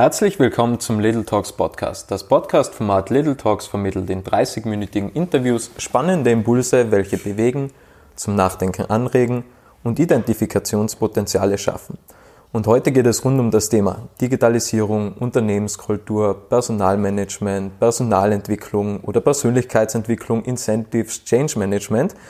Herzlich 0.00 0.38
willkommen 0.38 0.80
zum 0.80 0.98
Little 0.98 1.26
Talks 1.26 1.52
Podcast. 1.52 2.10
Das 2.10 2.24
Podcast-Format 2.24 3.10
Little 3.10 3.36
Talks 3.36 3.66
vermittelt 3.66 4.08
in 4.08 4.24
30-minütigen 4.24 5.12
Interviews 5.12 5.72
spannende 5.76 6.30
Impulse, 6.30 6.90
welche 6.90 7.18
bewegen, 7.18 7.70
zum 8.16 8.34
Nachdenken 8.34 8.86
anregen 8.86 9.44
und 9.84 9.98
Identifikationspotenziale 9.98 11.58
schaffen. 11.58 11.98
Und 12.50 12.66
heute 12.66 12.92
geht 12.92 13.06
es 13.06 13.22
rund 13.26 13.38
um 13.40 13.50
das 13.50 13.68
Thema 13.68 14.08
Digitalisierung, 14.22 15.12
Unternehmenskultur, 15.18 16.48
Personalmanagement, 16.48 17.78
Personalentwicklung 17.78 19.00
oder 19.00 19.20
Persönlichkeitsentwicklung, 19.20 20.44
Incentives, 20.46 21.24
Change 21.24 21.58
Management– 21.58 22.14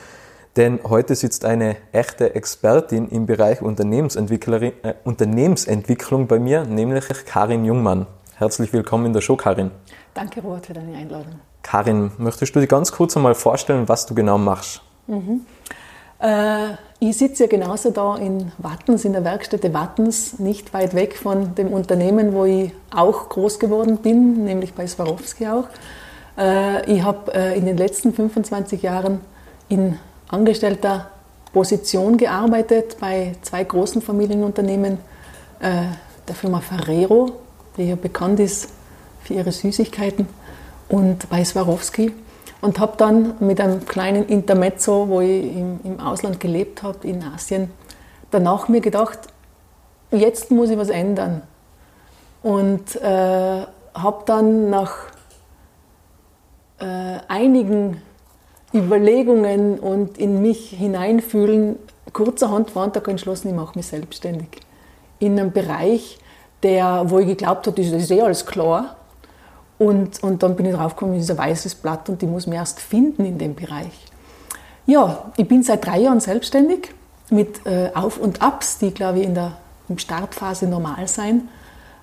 denn 0.55 0.79
heute 0.83 1.15
sitzt 1.15 1.45
eine 1.45 1.77
echte 1.91 2.35
Expertin 2.35 3.07
im 3.07 3.25
Bereich 3.25 3.61
Unternehmensentwicklerin, 3.61 4.73
äh, 4.83 4.93
Unternehmensentwicklung 5.03 6.27
bei 6.27 6.39
mir, 6.39 6.65
nämlich 6.65 7.05
Karin 7.25 7.65
Jungmann. 7.65 8.07
Herzlich 8.35 8.73
willkommen 8.73 9.05
in 9.05 9.13
der 9.13 9.21
Show, 9.21 9.35
Karin. 9.35 9.71
Danke, 10.13 10.41
Robert, 10.41 10.65
für 10.65 10.73
deine 10.73 10.97
Einladung. 10.97 11.39
Karin, 11.61 12.11
möchtest 12.17 12.55
du 12.55 12.59
dir 12.59 12.67
ganz 12.67 12.91
kurz 12.91 13.15
einmal 13.15 13.35
vorstellen, 13.35 13.87
was 13.87 14.05
du 14.05 14.15
genau 14.15 14.37
machst? 14.37 14.81
Mhm. 15.07 15.41
Äh, 16.19 16.71
ich 16.99 17.17
sitze 17.17 17.43
ja 17.43 17.49
genauso 17.49 17.91
da 17.91 18.17
in 18.17 18.51
Wattens, 18.57 19.05
in 19.05 19.13
der 19.13 19.23
Werkstätte 19.23 19.73
Wattens, 19.73 20.39
nicht 20.39 20.73
weit 20.73 20.93
weg 20.95 21.15
von 21.15 21.55
dem 21.55 21.71
Unternehmen, 21.71 22.33
wo 22.33 22.45
ich 22.45 22.73
auch 22.93 23.29
groß 23.29 23.59
geworden 23.59 23.97
bin, 23.97 24.43
nämlich 24.43 24.73
bei 24.73 24.85
Swarovski 24.85 25.47
auch. 25.47 25.67
Äh, 26.37 26.91
ich 26.91 27.03
habe 27.03 27.33
äh, 27.33 27.57
in 27.57 27.65
den 27.65 27.77
letzten 27.77 28.13
25 28.13 28.81
Jahren 28.81 29.21
in 29.69 29.97
angestellter 30.31 31.11
Position 31.53 32.17
gearbeitet 32.17 32.97
bei 32.99 33.35
zwei 33.41 33.63
großen 33.63 34.01
Familienunternehmen, 34.01 34.97
äh, 35.59 35.83
der 36.27 36.35
Firma 36.35 36.61
Ferrero, 36.61 37.33
die 37.77 37.89
ja 37.89 37.95
bekannt 37.95 38.39
ist 38.39 38.69
für 39.23 39.33
ihre 39.35 39.51
Süßigkeiten, 39.51 40.27
und 40.89 41.29
bei 41.29 41.43
Swarovski. 41.43 42.13
Und 42.61 42.79
habe 42.79 42.93
dann 42.97 43.35
mit 43.39 43.59
einem 43.59 43.85
kleinen 43.85 44.27
Intermezzo, 44.27 45.07
wo 45.07 45.21
ich 45.21 45.55
im, 45.55 45.79
im 45.83 45.99
Ausland 45.99 46.39
gelebt 46.39 46.83
habe, 46.83 47.07
in 47.07 47.23
Asien, 47.23 47.71
danach 48.29 48.67
mir 48.67 48.81
gedacht, 48.81 49.19
jetzt 50.11 50.51
muss 50.51 50.69
ich 50.69 50.77
was 50.77 50.89
ändern. 50.89 51.41
Und 52.43 52.95
äh, 52.97 53.65
habe 53.93 54.23
dann 54.25 54.69
nach 54.69 54.93
äh, 56.79 57.19
einigen 57.27 58.01
Überlegungen 58.73 59.79
und 59.79 60.17
in 60.17 60.41
mich 60.41 60.69
hineinfühlen, 60.69 61.77
kurzerhand 62.13 62.75
war 62.75 62.85
und 62.85 63.07
entschlossen, 63.07 63.49
ich 63.49 63.55
mache 63.55 63.77
mich 63.77 63.87
selbstständig. 63.87 64.47
In 65.19 65.39
einem 65.39 65.51
Bereich, 65.51 66.17
der, 66.63 67.03
wo 67.07 67.19
ich 67.19 67.27
geglaubt 67.27 67.67
habe, 67.67 67.81
das 67.81 67.91
ist 67.91 68.11
eh 68.11 68.21
alles 68.21 68.45
klar. 68.45 68.97
Und, 69.77 70.21
und 70.23 70.43
dann 70.43 70.55
bin 70.55 70.67
ich 70.67 70.75
draufgekommen, 70.75 71.15
das 71.15 71.25
ist 71.25 71.31
ein 71.31 71.37
weißes 71.37 71.75
Blatt 71.75 72.07
und 72.09 72.21
ich 72.21 72.29
muss 72.29 72.47
mich 72.47 72.57
erst 72.57 72.79
finden 72.79 73.25
in 73.25 73.37
dem 73.37 73.55
Bereich. 73.55 74.11
Ja, 74.85 75.31
ich 75.37 75.47
bin 75.47 75.63
seit 75.63 75.85
drei 75.85 75.99
Jahren 75.99 76.19
selbstständig 76.19 76.89
mit 77.29 77.65
äh, 77.65 77.91
Auf- 77.93 78.17
und 78.17 78.41
Abs, 78.41 78.77
die, 78.77 78.91
glaube 78.91 79.19
ich, 79.19 79.25
in 79.25 79.35
der 79.35 79.53
in 79.89 79.99
Startphase 79.99 80.67
normal 80.67 81.07
sein, 81.07 81.49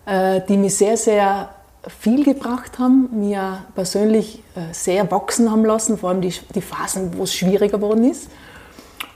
äh, 0.06 0.40
die 0.48 0.56
mich 0.56 0.76
sehr, 0.76 0.96
sehr 0.96 1.50
viel 1.86 2.24
gebracht 2.24 2.78
haben, 2.78 3.08
mir 3.12 3.64
persönlich 3.74 4.42
äh, 4.54 4.72
sehr 4.72 5.10
wachsen 5.10 5.50
haben 5.50 5.64
lassen, 5.64 5.98
vor 5.98 6.10
allem 6.10 6.20
die, 6.20 6.34
die 6.54 6.60
Phasen, 6.60 7.16
wo 7.16 7.22
es 7.22 7.34
schwieriger 7.34 7.78
geworden 7.78 8.08
ist. 8.10 8.28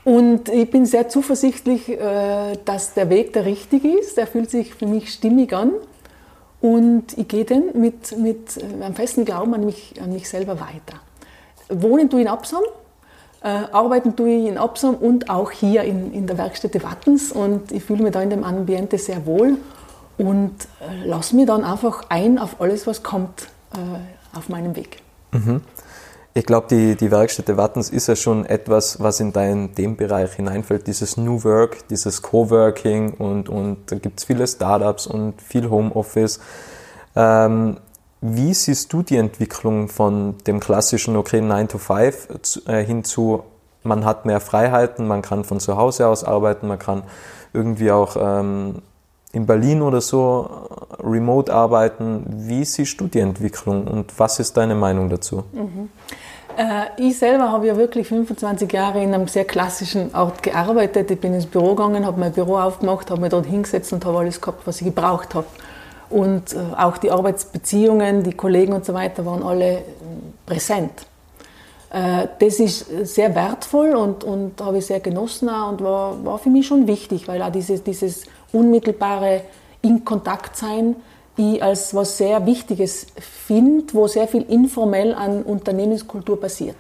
Und 0.05 0.48
ich 0.48 0.70
bin 0.70 0.86
sehr 0.86 1.08
zuversichtlich, 1.08 1.88
äh, 1.88 2.56
dass 2.64 2.94
der 2.94 3.10
Weg 3.10 3.33
der 3.33 3.44
richtige 3.44 3.88
ist. 3.88 4.16
Der 4.16 4.27
fühlt 4.27 4.50
sich 4.50 4.74
für 4.74 4.86
mich 4.86 5.12
stimmig 5.12 5.52
an. 5.52 5.72
Und 6.60 7.18
ich 7.18 7.27
gehe 7.27 7.44
dann 7.44 7.64
mit, 7.74 8.16
mit 8.16 8.56
äh, 8.56 8.84
einem 8.84 8.94
festen 8.94 9.24
Glauben 9.24 9.55
an 9.55 9.64
mich, 9.64 9.94
an 10.00 10.12
mich 10.12 10.28
selber 10.28 10.60
weiter. 10.60 11.00
Wohnen 11.68 12.10
tue 12.10 12.20
ich 12.20 12.27
in 12.27 12.33
Absam, 12.33 12.62
arbeiten 13.40 14.14
tue 14.14 14.28
ich 14.28 14.46
in 14.46 14.58
Absam 14.58 14.95
und 14.95 15.30
auch 15.30 15.51
hier 15.51 15.83
in, 15.83 16.12
in 16.12 16.27
der 16.27 16.36
Werkstätte 16.39 16.83
Wattens. 16.83 17.33
Und 17.33 17.72
ich 17.72 17.83
fühle 17.83 18.02
mich 18.02 18.12
da 18.12 18.20
in 18.22 18.30
dem 18.30 18.45
Ambiente 18.45 18.98
sehr 18.98 19.24
wohl 19.24 19.56
und 20.22 20.55
äh, 20.80 21.05
lass 21.05 21.33
mich 21.33 21.46
dann 21.46 21.64
einfach 21.64 22.05
ein 22.08 22.38
auf 22.38 22.60
alles, 22.60 22.86
was 22.86 23.02
kommt 23.02 23.48
äh, 23.74 24.36
auf 24.38 24.48
meinem 24.48 24.77
Weg. 24.77 24.98
Mhm. 25.33 25.62
Ich 26.34 26.46
glaube, 26.46 26.68
die, 26.70 26.94
die 26.94 27.10
Werkstätte 27.10 27.56
Wattens 27.56 27.90
ist 27.90 28.06
ja 28.06 28.14
schon 28.14 28.46
etwas, 28.46 29.02
was 29.02 29.20
in 29.20 29.33
deinen 29.33 29.74
Themenbereich 29.74 30.33
hineinfällt, 30.33 30.86
dieses 30.86 31.16
New 31.16 31.42
Work, 31.44 31.88
dieses 31.88 32.22
Coworking 32.22 33.14
und, 33.14 33.48
und 33.48 33.90
da 33.90 33.96
gibt 33.96 34.20
es 34.20 34.24
viele 34.24 34.46
Startups 34.46 35.06
und 35.06 35.42
viel 35.42 35.68
Homeoffice. 35.68 36.39
Ähm, 37.16 37.78
wie 38.20 38.54
siehst 38.54 38.92
du 38.92 39.02
die 39.02 39.16
Entwicklung 39.16 39.89
von 39.89 40.36
dem 40.46 40.60
klassischen, 40.60 41.16
okay, 41.16 41.40
9 41.40 41.68
to 41.68 41.78
5 41.78 42.68
äh, 42.68 42.84
hin 42.84 43.02
zu, 43.02 43.42
man 43.83 44.04
hat 44.04 44.24
mehr 44.24 44.40
Freiheiten, 44.40 45.08
man 45.08 45.20
kann 45.20 45.42
von 45.44 45.58
zu 45.58 45.77
Hause 45.77 46.06
aus 46.06 46.22
arbeiten, 46.22 46.68
man 46.68 46.78
kann 46.78 47.02
irgendwie 47.52 47.90
auch 47.90 48.16
ähm, 48.18 48.77
in 49.33 49.47
Berlin 49.47 49.83
oder 49.83 50.01
so 50.01 50.48
äh, 51.01 51.03
remote 51.03 51.53
arbeiten. 51.53 52.25
Wie 52.29 52.65
siehst 52.65 53.01
du 53.01 53.09
die 53.09 53.20
Entwicklung 53.20 53.87
und 53.87 54.19
was 54.19 54.39
ist 54.39 54.57
deine 54.57 54.75
Meinung 54.75 55.09
dazu? 55.09 55.45
Mhm. 55.53 55.89
Äh, 56.57 56.85
ich 56.98 57.19
selber 57.19 57.51
habe 57.51 57.67
ja 57.67 57.77
wirklich 57.77 58.09
25 58.09 58.70
Jahre 58.73 59.03
in 59.03 59.15
einem 59.15 59.27
sehr 59.27 59.45
klassischen 59.45 60.15
Ort 60.15 60.43
gearbeitet. 60.43 61.11
Ich 61.11 61.19
bin 61.19 61.35
ins 61.35 61.47
Büro 61.47 61.75
gegangen, 61.75 62.05
habe 62.07 62.20
mein 62.20 62.33
Büro 62.33 62.59
aufgemacht, 62.59 63.11
habe 63.11 63.20
mich 63.20 63.31
dort 63.31 63.47
hingesetzt 63.47 63.93
und 63.93 64.05
habe 64.05 64.19
alles 64.19 64.41
gehabt, 64.41 64.67
was 64.67 64.81
ich 64.81 64.87
gebraucht 64.87 65.35
habe. 65.35 65.47
Und 66.11 66.53
äh, 66.53 66.59
auch 66.77 66.99
die 66.99 67.11
Arbeitsbeziehungen, 67.11 68.23
die 68.23 68.35
Kollegen 68.35 68.75
und 68.75 68.85
so 68.85 68.93
weiter 68.93 69.25
waren 69.25 69.43
alle 69.43 69.79
äh, 69.79 69.83
präsent. 70.45 71.07
Äh, 71.92 72.29
das 72.39 72.58
ist 72.58 72.86
sehr 73.14 73.35
wertvoll 73.35 73.95
und, 73.95 74.25
und 74.25 74.61
habe 74.61 74.79
ich 74.79 74.86
sehr 74.86 75.01
genossen 75.01 75.48
und 75.48 75.83
war, 75.83 76.25
war 76.25 76.39
für 76.39 76.48
mich 76.48 76.67
schon 76.67 76.86
wichtig, 76.86 77.29
weil 77.29 77.42
auch 77.42 77.53
dieses, 77.53 77.83
dieses 77.83 78.25
unmittelbare 78.53 79.42
in 79.83 80.05
Kontakt 80.05 80.57
sein 80.57 80.97
ich 81.36 81.63
als 81.63 81.95
was 81.95 82.19
sehr 82.19 82.45
Wichtiges 82.47 83.07
finde, 83.19 83.95
wo 83.95 84.07
sehr 84.07 84.29
viel 84.29 84.42
informell 84.42 85.14
an 85.14 85.42
Unternehmenskultur 85.42 86.41
passiert. 86.41 86.77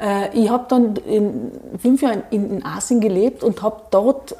Äh, 0.00 0.36
ich 0.38 0.48
habe 0.50 0.66
dann 0.68 0.96
in 0.96 1.50
fünf 1.80 2.02
Jahren 2.02 2.24
in, 2.30 2.58
in 2.58 2.64
Asien 2.64 3.00
gelebt 3.00 3.42
und 3.42 3.62
habe 3.62 3.82
dort 3.90 4.36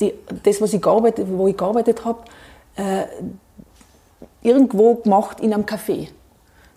die, 0.00 0.14
das, 0.44 0.60
was 0.60 0.72
ich 0.72 0.82
gearbeitet, 0.82 1.26
wo 1.30 1.48
ich 1.48 1.56
gearbeitet 1.56 2.04
habe, 2.04 2.18
äh, 2.76 3.04
irgendwo 4.42 4.94
gemacht 4.96 5.40
in 5.40 5.52
einem 5.52 5.64
Café. 5.64 6.08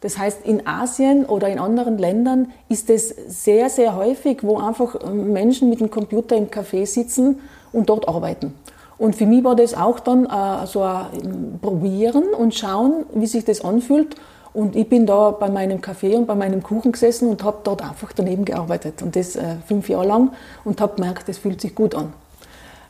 Das 0.02 0.18
heißt, 0.18 0.46
in 0.46 0.66
Asien 0.68 1.26
oder 1.26 1.48
in 1.48 1.60
anderen 1.60 1.98
Ländern 1.98 2.52
ist 2.70 2.90
es 2.90 3.10
sehr, 3.10 3.70
sehr 3.70 3.96
häufig, 3.96 4.44
wo 4.44 4.58
einfach 4.58 4.96
Menschen 5.12 5.70
mit 5.70 5.80
dem 5.80 5.92
Computer 5.92 6.36
im 6.36 6.50
Café 6.50 6.86
sitzen 6.88 7.40
und 7.72 7.88
dort 7.90 8.08
arbeiten. 8.08 8.54
Und 8.98 9.16
für 9.16 9.26
mich 9.26 9.44
war 9.44 9.56
das 9.56 9.74
auch 9.76 10.00
dann 10.00 10.26
äh, 10.26 10.66
so 10.68 10.82
ein 10.84 11.60
Probieren 11.62 12.34
und 12.38 12.54
schauen, 12.54 13.06
wie 13.14 13.28
sich 13.28 13.46
das 13.46 13.64
anfühlt. 13.64 14.16
Und 14.54 14.76
ich 14.76 14.90
bin 14.90 15.06
da 15.06 15.32
bei 15.32 15.50
meinem 15.50 15.82
Kaffee 15.82 16.16
und 16.16 16.28
bei 16.28 16.36
meinem 16.36 16.62
Kuchen 16.62 16.92
gesessen 16.92 17.30
und 17.30 17.44
habe 17.44 17.60
dort 17.64 17.82
einfach 17.82 18.12
daneben 18.14 18.44
gearbeitet. 18.44 19.02
Und 19.02 19.16
das 19.16 19.36
äh, 19.36 19.56
fünf 19.66 19.88
Jahre 19.88 20.08
lang 20.08 20.32
und 20.66 20.82
habe 20.82 20.96
gemerkt, 20.96 21.30
das 21.30 21.38
fühlt 21.38 21.62
sich 21.62 21.74
gut 21.74 21.96
an. 21.96 22.14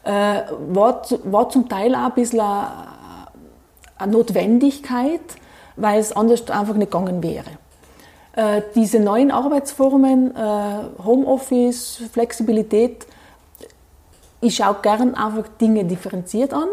Äh, 0.03 0.41
war, 0.73 1.03
war 1.25 1.49
zum 1.49 1.69
Teil 1.69 1.93
auch 1.93 2.05
ein 2.05 2.13
bisschen 2.13 2.39
eine, 2.39 2.67
eine 3.97 4.11
Notwendigkeit, 4.11 5.21
weil 5.81 5.99
es 5.99 6.11
anders 6.11 6.49
einfach 6.49 6.75
nicht 6.75 6.91
gegangen 6.91 7.23
wäre. 7.23 7.49
Äh, 8.33 8.61
diese 8.75 8.99
neuen 8.99 9.31
Arbeitsformen, 9.31 10.35
äh, 10.35 11.03
Homeoffice, 11.03 12.01
Flexibilität, 12.13 13.05
ich 14.39 14.55
schaue 14.55 14.77
gern 14.81 15.15
einfach 15.15 15.47
Dinge 15.59 15.85
differenziert 15.85 16.53
an, 16.53 16.67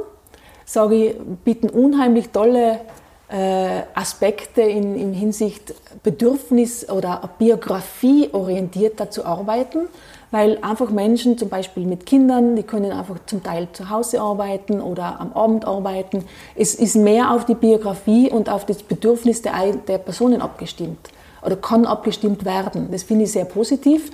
sage 0.64 0.94
ich, 0.94 1.16
bieten 1.44 1.68
unheimlich 1.68 2.30
tolle 2.30 2.80
äh, 3.28 3.82
Aspekte 3.94 4.62
in, 4.62 4.94
in 4.96 5.12
Hinsicht 5.12 5.74
Bedürfnis- 6.02 6.88
oder 6.88 7.28
Biografie 7.38 8.30
orientierter 8.32 9.10
zu 9.10 9.24
arbeiten, 9.24 9.88
weil 10.30 10.58
einfach 10.62 10.90
Menschen 10.90 11.38
zum 11.38 11.48
Beispiel 11.48 11.86
mit 11.86 12.06
Kindern, 12.06 12.56
die 12.56 12.62
können 12.62 12.92
einfach 12.92 13.16
zum 13.26 13.42
Teil 13.42 13.68
zu 13.72 13.88
Hause 13.88 14.20
arbeiten 14.20 14.80
oder 14.80 15.20
am 15.20 15.32
Abend 15.32 15.64
arbeiten. 15.64 16.24
Es 16.54 16.74
ist 16.74 16.96
mehr 16.96 17.32
auf 17.32 17.46
die 17.46 17.54
Biografie 17.54 18.30
und 18.30 18.50
auf 18.50 18.66
das 18.66 18.82
Bedürfnis 18.82 19.42
der, 19.42 19.54
der 19.86 19.98
Personen 19.98 20.42
abgestimmt 20.42 21.08
oder 21.42 21.56
kann 21.56 21.86
abgestimmt 21.86 22.44
werden. 22.44 22.88
Das 22.90 23.04
finde 23.04 23.24
ich 23.24 23.32
sehr 23.32 23.46
positiv. 23.46 24.10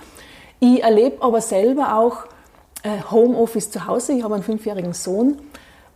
Ich 0.61 0.83
erlebe 0.83 1.23
aber 1.23 1.41
selber 1.41 1.99
auch 1.99 2.25
äh, 2.83 3.03
Homeoffice 3.11 3.71
zu 3.71 3.87
Hause. 3.87 4.13
Ich 4.13 4.23
habe 4.23 4.35
einen 4.35 4.45
fünfjährigen 4.45 4.93
Sohn 4.93 5.39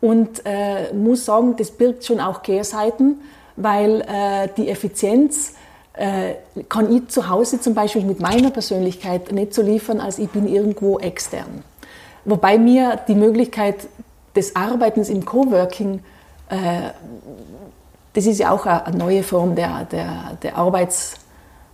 und 0.00 0.42
äh, 0.44 0.92
muss 0.94 1.24
sagen, 1.24 1.54
das 1.56 1.70
birgt 1.70 2.04
schon 2.04 2.20
auch 2.20 2.42
Kehrseiten, 2.42 3.20
weil 3.56 4.00
äh, 4.02 4.48
die 4.56 4.68
Effizienz 4.68 5.54
kann 6.68 6.94
ich 6.94 7.08
zu 7.08 7.28
Hause 7.28 7.60
zum 7.60 7.74
Beispiel 7.74 8.02
mit 8.02 8.20
meiner 8.20 8.50
Persönlichkeit 8.50 9.32
nicht 9.32 9.52
so 9.52 9.62
liefern, 9.62 10.00
als 10.00 10.18
ich 10.18 10.28
bin 10.30 10.46
irgendwo 10.46 10.98
extern. 10.98 11.64
Wobei 12.24 12.58
mir 12.58 13.00
die 13.08 13.14
Möglichkeit 13.14 13.88
des 14.36 14.54
Arbeitens 14.54 15.08
im 15.08 15.24
Coworking 15.24 16.00
äh, 16.50 16.90
das 18.18 18.26
ist 18.26 18.38
ja 18.38 18.50
auch 18.50 18.66
eine 18.66 18.96
neue 18.96 19.22
Form 19.22 19.54
der, 19.54 19.84
der, 19.84 20.36
der 20.42 20.56
Arbeits, 20.56 21.14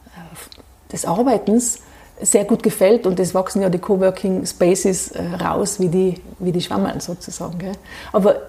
äh, 0.09 0.93
des 0.93 1.05
Arbeitens, 1.05 1.79
sehr 2.21 2.45
gut 2.45 2.63
gefällt 2.63 3.07
und 3.07 3.19
es 3.19 3.35
wachsen 3.35 3.63
ja 3.63 3.71
die 3.71 3.79
Coworking 3.79 4.47
Spaces 4.47 5.11
äh, 5.13 5.23
raus 5.43 5.81
wie 5.81 5.89
die, 5.89 6.21
wie 6.39 6.53
die 6.53 6.61
Schwammerl 6.61 7.01
sozusagen. 7.01 7.59
Gell? 7.59 7.73
Aber 8.13 8.43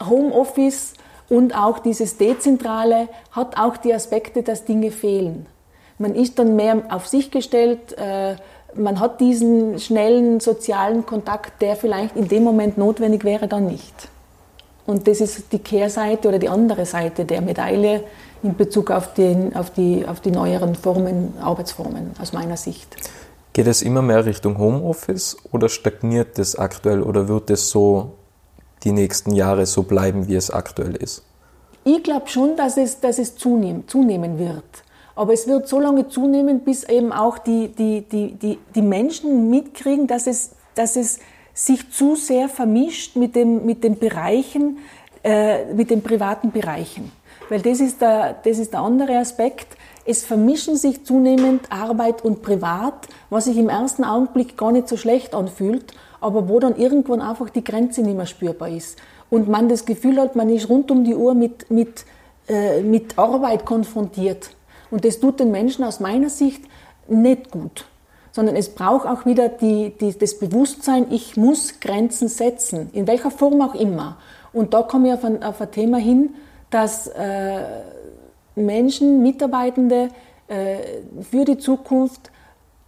Homeoffice 0.00 0.94
und 1.28 1.56
auch 1.56 1.78
dieses 1.78 2.16
Dezentrale 2.16 3.08
hat 3.32 3.58
auch 3.58 3.76
die 3.76 3.92
Aspekte, 3.92 4.42
dass 4.42 4.64
Dinge 4.64 4.90
fehlen. 4.90 5.46
Man 5.98 6.14
ist 6.14 6.38
dann 6.38 6.56
mehr 6.56 6.82
auf 6.90 7.06
sich 7.06 7.30
gestellt, 7.30 7.96
äh, 7.98 8.36
man 8.74 9.00
hat 9.00 9.20
diesen 9.20 9.78
schnellen 9.78 10.40
sozialen 10.40 11.04
Kontakt, 11.06 11.60
der 11.62 11.76
vielleicht 11.76 12.16
in 12.16 12.28
dem 12.28 12.44
Moment 12.44 12.78
notwendig 12.78 13.24
wäre, 13.24 13.48
dann 13.48 13.66
nicht. 13.66 14.08
Und 14.86 15.06
das 15.06 15.20
ist 15.20 15.52
die 15.52 15.58
Kehrseite 15.58 16.28
oder 16.28 16.38
die 16.38 16.48
andere 16.48 16.86
Seite 16.86 17.24
der 17.24 17.40
Medaille 17.42 18.04
in 18.42 18.56
Bezug 18.56 18.90
auf, 18.90 19.12
den, 19.14 19.54
auf, 19.54 19.70
die, 19.70 20.06
auf 20.06 20.20
die 20.20 20.30
neueren 20.30 20.74
Formen, 20.74 21.34
Arbeitsformen 21.40 22.12
aus 22.20 22.32
meiner 22.32 22.56
Sicht. 22.56 22.96
Geht 23.52 23.66
es 23.66 23.82
immer 23.82 24.02
mehr 24.02 24.24
Richtung 24.24 24.56
Homeoffice 24.56 25.36
oder 25.50 25.68
stagniert 25.68 26.38
das 26.38 26.56
aktuell 26.56 27.02
oder 27.02 27.28
wird 27.28 27.50
es 27.50 27.70
so 27.70 28.12
die 28.84 28.92
nächsten 28.92 29.32
Jahre 29.32 29.66
so 29.66 29.82
bleiben, 29.82 30.28
wie 30.28 30.36
es 30.36 30.50
aktuell 30.50 30.94
ist? 30.96 31.24
Ich 31.84 32.02
glaube 32.02 32.28
schon, 32.28 32.56
dass 32.56 32.76
es, 32.76 33.00
dass 33.00 33.18
es 33.18 33.36
zunehmen, 33.36 33.86
zunehmen 33.88 34.38
wird. 34.38 34.64
Aber 35.16 35.32
es 35.32 35.48
wird 35.48 35.66
so 35.66 35.80
lange 35.80 36.08
zunehmen, 36.08 36.60
bis 36.60 36.84
eben 36.84 37.12
auch 37.12 37.38
die, 37.38 37.68
die, 37.68 38.02
die, 38.02 38.34
die, 38.34 38.58
die 38.74 38.82
Menschen 38.82 39.50
mitkriegen, 39.50 40.06
dass 40.06 40.26
es, 40.26 40.50
dass 40.74 40.96
es 40.96 41.18
sich 41.54 41.90
zu 41.90 42.14
sehr 42.14 42.48
vermischt 42.48 43.16
mit, 43.16 43.34
dem, 43.34 43.66
mit 43.66 43.82
den 43.82 43.98
Bereichen, 43.98 44.78
äh, 45.24 45.72
mit 45.74 45.90
den 45.90 46.02
privaten 46.02 46.52
Bereichen. 46.52 47.10
Weil 47.48 47.62
das 47.62 47.80
ist, 47.80 48.00
der, 48.00 48.36
das 48.44 48.58
ist 48.58 48.74
der 48.74 48.80
andere 48.80 49.16
Aspekt. 49.16 49.76
Es 50.04 50.24
vermischen 50.24 50.76
sich 50.76 51.04
zunehmend 51.04 51.72
Arbeit 51.72 52.24
und 52.24 52.42
Privat, 52.42 53.08
was 53.28 53.46
sich 53.46 53.56
im 53.56 53.68
ersten 53.68 54.04
Augenblick 54.04 54.56
gar 54.56 54.70
nicht 54.70 54.88
so 54.88 54.96
schlecht 54.96 55.34
anfühlt, 55.34 55.94
aber 56.20 56.48
wo 56.48 56.60
dann 56.60 56.76
irgendwann 56.76 57.20
einfach 57.20 57.50
die 57.50 57.64
Grenze 57.64 58.02
nicht 58.02 58.16
mehr 58.16 58.26
spürbar 58.26 58.68
ist. 58.68 58.98
Und 59.30 59.48
man 59.48 59.68
das 59.68 59.84
Gefühl 59.84 60.18
hat, 60.20 60.36
man 60.36 60.48
ist 60.48 60.68
rund 60.68 60.90
um 60.90 61.04
die 61.04 61.14
Uhr 61.14 61.34
mit, 61.34 61.70
mit, 61.70 62.04
äh, 62.48 62.82
mit 62.82 63.18
Arbeit 63.18 63.66
konfrontiert. 63.66 64.50
Und 64.90 65.04
das 65.04 65.20
tut 65.20 65.40
den 65.40 65.50
Menschen 65.50 65.84
aus 65.84 66.00
meiner 66.00 66.30
Sicht 66.30 66.62
nicht 67.08 67.50
gut. 67.50 67.84
Sondern 68.32 68.56
es 68.56 68.70
braucht 68.70 69.06
auch 69.06 69.26
wieder 69.26 69.48
die, 69.48 69.92
die, 70.00 70.16
das 70.16 70.38
Bewusstsein, 70.38 71.06
ich 71.10 71.36
muss 71.36 71.80
Grenzen 71.80 72.28
setzen, 72.28 72.90
in 72.92 73.06
welcher 73.06 73.30
Form 73.30 73.60
auch 73.60 73.74
immer. 73.74 74.16
Und 74.52 74.74
da 74.74 74.82
komme 74.82 75.08
ich 75.08 75.14
auf 75.14 75.24
ein, 75.24 75.42
auf 75.42 75.60
ein 75.60 75.70
Thema 75.70 75.98
hin, 75.98 76.34
dass 76.70 77.06
äh, 77.08 77.62
Menschen, 78.54 79.22
Mitarbeitende 79.22 80.08
äh, 80.48 80.76
für 81.30 81.44
die 81.44 81.58
Zukunft 81.58 82.30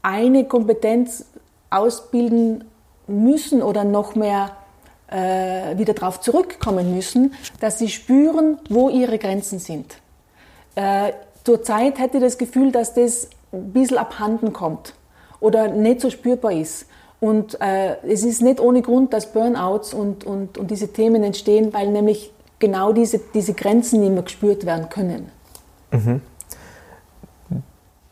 eine 0.02 0.44
Kompetenz 0.44 1.26
ausbilden 1.70 2.64
müssen 3.10 3.62
oder 3.62 3.84
noch 3.84 4.14
mehr 4.14 4.52
äh, 5.08 5.76
wieder 5.76 5.94
darauf 5.94 6.20
zurückkommen 6.20 6.94
müssen, 6.94 7.34
dass 7.60 7.78
sie 7.78 7.88
spüren, 7.88 8.58
wo 8.68 8.88
ihre 8.88 9.18
Grenzen 9.18 9.58
sind. 9.58 9.96
Äh, 10.74 11.12
Zurzeit 11.44 11.98
hätte 11.98 12.18
ich 12.18 12.22
das 12.22 12.38
Gefühl, 12.38 12.70
dass 12.70 12.94
das 12.94 13.28
ein 13.52 13.72
bisschen 13.72 13.98
abhanden 13.98 14.52
kommt 14.52 14.94
oder 15.40 15.68
nicht 15.68 16.00
so 16.00 16.10
spürbar 16.10 16.52
ist. 16.52 16.86
Und 17.18 17.60
äh, 17.60 17.96
es 18.06 18.24
ist 18.24 18.40
nicht 18.40 18.60
ohne 18.60 18.82
Grund, 18.82 19.12
dass 19.12 19.32
Burnouts 19.32 19.92
und, 19.92 20.24
und, 20.24 20.56
und 20.56 20.70
diese 20.70 20.88
Themen 20.88 21.22
entstehen, 21.22 21.72
weil 21.72 21.88
nämlich 21.90 22.32
genau 22.58 22.92
diese, 22.92 23.18
diese 23.34 23.52
Grenzen 23.52 24.00
nicht 24.00 24.12
mehr 24.12 24.22
gespürt 24.22 24.64
werden 24.64 24.88
können. 24.88 25.30
Mhm. 25.90 26.20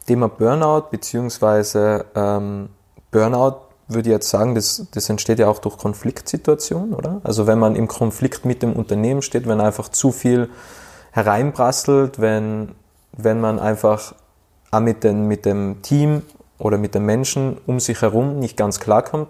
Thema 0.07 0.29
Burnout 0.29 0.89
bzw. 0.91 2.03
Ähm, 2.15 2.71
Burnout 3.11 3.68
würde 3.89 4.11
ich 4.11 4.13
jetzt 4.13 4.29
sagen, 4.29 4.55
das, 4.55 4.87
das 4.93 5.09
entsteht 5.09 5.39
ja 5.39 5.49
auch 5.49 5.59
durch 5.59 5.79
Konfliktsituationen, 5.79 6.95
oder? 6.95 7.21
Also 7.25 7.47
wenn 7.47 7.59
man 7.59 7.75
im 7.75 7.89
Konflikt 7.89 8.45
mit 8.45 8.63
dem 8.63 8.75
Unternehmen 8.75 9.23
steht, 9.23 9.49
wenn 9.49 9.61
einfach 9.61 9.89
zu 9.89 10.13
viel 10.13 10.51
hereinprasselt, 11.13 12.21
wenn, 12.21 12.75
wenn 13.13 13.41
man 13.41 13.59
einfach 13.59 14.15
auch 14.71 14.81
mit, 14.81 15.05
den, 15.05 15.27
mit 15.27 15.47
dem 15.47 15.81
Team 15.81 16.23
oder 16.59 16.77
mit 16.77 16.95
den 16.95 17.07
Menschen 17.07 17.57
um 17.67 17.81
sich 17.81 18.03
herum 18.03 18.39
nicht 18.39 18.57
ganz 18.59 18.79
klarkommt, 18.79 19.29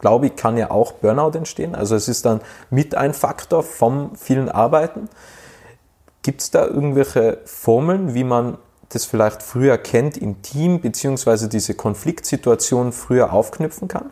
glaube 0.00 0.26
ich, 0.26 0.36
kann 0.36 0.58
ja 0.58 0.70
auch 0.70 0.92
Burnout 0.92 1.36
entstehen. 1.36 1.74
Also 1.74 1.96
es 1.96 2.08
ist 2.08 2.26
dann 2.26 2.42
mit 2.68 2.94
ein 2.94 3.14
Faktor 3.14 3.62
vom 3.62 4.14
vielen 4.16 4.50
Arbeiten. 4.50 5.08
Gibt 6.22 6.42
es 6.42 6.50
da 6.50 6.66
irgendwelche 6.66 7.38
Formeln, 7.46 8.14
wie 8.14 8.24
man 8.24 8.58
das 8.90 9.04
vielleicht 9.04 9.42
früher 9.42 9.78
kennt 9.78 10.16
im 10.16 10.42
Team, 10.42 10.80
beziehungsweise 10.80 11.48
diese 11.48 11.74
Konfliktsituation 11.74 12.92
früher 12.92 13.32
aufknüpfen 13.32 13.88
kann? 13.88 14.10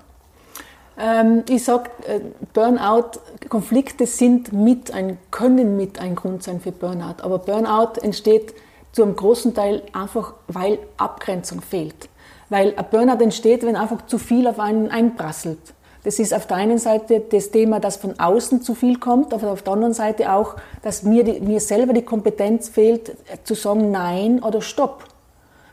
Ähm, 0.99 1.45
ich 1.49 1.65
sage, 1.65 1.91
äh, 2.07 2.21
Burnout, 2.53 3.19
Konflikte 3.49 4.07
sind 4.07 4.53
mit 4.53 4.93
ein, 4.93 5.19
können 5.31 5.77
mit 5.77 5.99
ein 5.99 6.15
Grund 6.15 6.43
sein 6.43 6.61
für 6.61 6.73
Burnout. 6.73 7.23
Aber 7.23 7.39
Burnout 7.39 8.01
entsteht 8.01 8.55
zu 8.93 9.03
einem 9.03 9.17
großen 9.17 9.55
Teil 9.55 9.83
einfach, 9.93 10.35
weil 10.49 10.79
Abgrenzung 10.99 11.63
fehlt. 11.63 12.09
Weil 12.51 12.75
ein 12.77 12.85
Burnout 12.91 13.23
entsteht, 13.23 13.65
wenn 13.65 13.77
einfach 13.77 14.07
zu 14.07 14.19
viel 14.19 14.47
auf 14.47 14.59
einen 14.59 14.91
einprasselt. 14.91 15.75
Das 16.05 16.19
ist 16.19 16.35
auf 16.35 16.47
der 16.47 16.57
einen 16.57 16.79
Seite 16.79 17.21
das 17.21 17.51
Thema, 17.51 17.79
dass 17.79 17.97
von 17.97 18.19
außen 18.19 18.63
zu 18.63 18.75
viel 18.75 18.99
kommt, 18.99 19.33
aber 19.33 19.53
auf 19.53 19.63
der 19.63 19.75
anderen 19.75 19.95
Seite 19.95 20.33
auch, 20.33 20.57
dass 20.83 21.05
mir, 21.05 21.23
die, 21.23 21.41
mir 21.41 21.61
selber 21.61 21.93
die 21.93 22.03
Kompetenz 22.03 22.69
fehlt, 22.69 23.17
zu 23.45 23.55
sagen 23.55 23.93
Nein 23.93 24.43
oder 24.43 24.61
Stopp. 24.61 25.05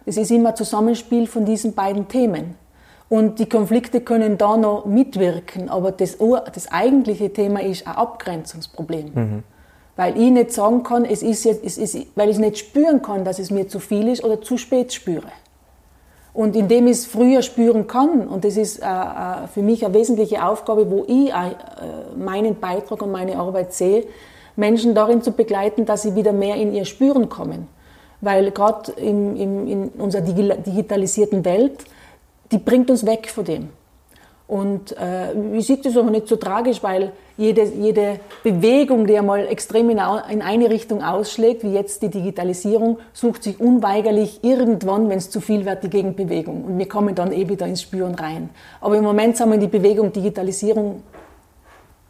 Das 0.05 0.17
ist 0.17 0.31
immer 0.31 0.49
ein 0.49 0.55
Zusammenspiel 0.55 1.27
von 1.27 1.45
diesen 1.45 1.73
beiden 1.73 2.07
Themen. 2.07 2.55
Und 3.09 3.39
die 3.39 3.49
Konflikte 3.49 4.01
können 4.01 4.37
da 4.37 4.55
noch 4.55 4.85
mitwirken, 4.85 5.67
aber 5.67 5.91
das, 5.91 6.17
das 6.53 6.71
eigentliche 6.71 7.33
Thema 7.33 7.61
ist 7.61 7.87
ein 7.87 7.95
Abgrenzungsproblem. 7.95 9.11
Mhm. 9.13 9.43
Weil 9.95 10.15
ich 10.15 10.29
nicht 10.29 10.53
sagen 10.53 10.83
kann, 10.83 11.05
es 11.05 11.23
ist 11.23 11.43
jetzt, 11.43 11.65
es 11.65 11.79
ist, 11.79 11.97
weil 12.15 12.29
ich 12.29 12.37
nicht 12.37 12.59
spüren 12.59 13.01
kann, 13.01 13.25
dass 13.25 13.39
es 13.39 13.49
mir 13.49 13.67
zu 13.67 13.79
viel 13.79 14.07
ist 14.07 14.23
oder 14.23 14.41
zu 14.41 14.57
spät 14.57 14.93
spüre. 14.93 15.27
Und 16.33 16.55
indem 16.55 16.87
ich 16.87 16.93
es 16.93 17.05
früher 17.05 17.41
spüren 17.41 17.87
kann, 17.87 18.27
und 18.27 18.45
das 18.45 18.55
ist 18.55 18.79
äh, 18.79 18.85
äh, 18.85 19.47
für 19.53 19.61
mich 19.61 19.83
eine 19.83 19.93
wesentliche 19.93 20.45
Aufgabe, 20.45 20.89
wo 20.89 21.03
ich 21.07 21.29
äh, 21.29 21.55
meinen 22.17 22.59
Beitrag 22.59 23.01
und 23.01 23.11
meine 23.11 23.37
Arbeit 23.37 23.73
sehe, 23.73 24.05
Menschen 24.55 24.93
darin 24.93 25.21
zu 25.21 25.31
begleiten, 25.31 25.85
dass 25.85 26.03
sie 26.03 26.15
wieder 26.15 26.33
mehr 26.33 26.55
in 26.55 26.73
ihr 26.73 26.85
Spüren 26.85 27.29
kommen. 27.29 27.67
Weil 28.21 28.51
gerade 28.51 28.91
in, 28.91 29.35
in, 29.37 29.67
in 29.67 29.87
unserer 29.89 30.21
digitalisierten 30.21 31.45
Welt, 31.45 31.85
die 32.51 32.57
bringt 32.57 32.89
uns 32.91 33.05
weg 33.05 33.29
von 33.29 33.45
dem. 33.45 33.69
Und 34.49 34.97
äh, 34.97 35.31
ich 35.55 35.67
sehe 35.67 35.77
das 35.77 35.95
aber 35.95 36.09
nicht 36.09 36.27
so 36.27 36.35
tragisch, 36.35 36.81
weil 36.81 37.11
jede, 37.37 37.65
jede 37.65 38.19
Bewegung, 38.43 39.05
die 39.05 39.15
einmal 39.15 39.45
extrem 39.45 39.91
in, 39.91 39.99
in 40.31 40.41
eine 40.41 40.71
Richtung 40.71 41.03
ausschlägt, 41.03 41.63
wie 41.63 41.71
jetzt 41.71 42.01
die 42.01 42.09
Digitalisierung, 42.09 42.97
sucht 43.13 43.43
sich 43.43 43.59
unweigerlich 43.59 44.43
irgendwann, 44.43 45.07
wenn 45.07 45.19
es 45.19 45.29
zu 45.29 45.39
viel 45.39 45.67
wird, 45.67 45.83
die 45.83 45.91
Gegenbewegung. 45.91 46.63
Und 46.65 46.79
wir 46.79 46.89
kommen 46.89 47.13
dann 47.13 47.31
eh 47.31 47.47
wieder 47.47 47.67
ins 47.67 47.83
Spüren 47.83 48.15
rein. 48.15 48.49
Aber 48.81 48.97
im 48.97 49.03
Moment 49.03 49.37
sind 49.37 49.49
wir 49.49 49.53
in 49.53 49.61
die 49.61 49.67
Bewegung 49.67 50.11
Digitalisierung 50.11 51.03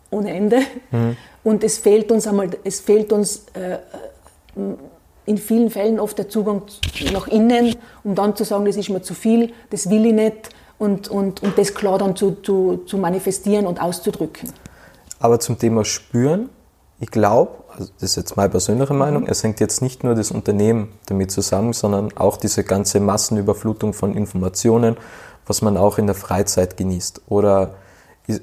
ohne 0.10 0.34
Ende. 0.34 0.60
Mhm. 0.92 1.18
Und 1.44 1.66
es 1.66 1.78
fehlt 1.78 2.10
uns 2.10 2.26
einmal, 2.26 2.52
es 2.64 2.80
fehlt 2.80 3.12
uns 3.12 3.48
äh, 3.54 3.80
in 5.26 5.38
vielen 5.38 5.70
Fällen 5.70 6.00
oft 6.00 6.18
der 6.18 6.30
Zugang 6.30 6.62
nach 7.12 7.28
innen, 7.28 7.76
um 8.06 8.16
dann 8.16 8.34
zu 8.38 8.46
sagen, 8.46 8.64
das 8.64 8.78
ist 8.78 8.90
mir 8.90 9.02
zu 9.02 9.14
viel, 9.14 9.52
das 9.72 9.90
will 9.90 10.06
ich 10.06 10.14
nicht 10.14 10.50
und, 10.80 11.10
und, 11.10 11.44
und 11.44 11.58
das 11.58 11.74
klar 11.76 12.00
dann 12.00 12.16
zu, 12.16 12.32
zu, 12.42 12.84
zu 12.86 12.98
manifestieren 12.98 13.68
und 13.68 13.82
auszudrücken. 13.82 14.52
Aber 15.20 15.40
zum 15.40 15.60
Thema 15.60 15.86
Spüren, 15.86 16.50
ich 17.00 17.12
glaube, 17.12 17.52
also 17.70 17.92
das 18.00 18.12
ist 18.12 18.16
jetzt 18.16 18.38
meine 18.38 18.50
persönliche 18.50 18.94
Meinung, 18.94 19.24
mhm. 19.24 19.30
es 19.30 19.44
hängt 19.44 19.60
jetzt 19.60 19.82
nicht 19.82 20.04
nur 20.04 20.16
das 20.16 20.32
Unternehmen 20.32 20.94
damit 21.06 21.32
zusammen, 21.32 21.74
sondern 21.74 22.18
auch 22.18 22.38
diese 22.38 22.64
ganze 22.64 23.00
Massenüberflutung 23.00 23.94
von 23.94 24.16
Informationen, 24.16 24.98
was 25.46 25.62
man 25.62 25.78
auch 25.78 25.98
in 25.98 26.08
der 26.08 26.16
Freizeit 26.16 26.78
genießt. 26.78 27.22
Oder 27.28 27.76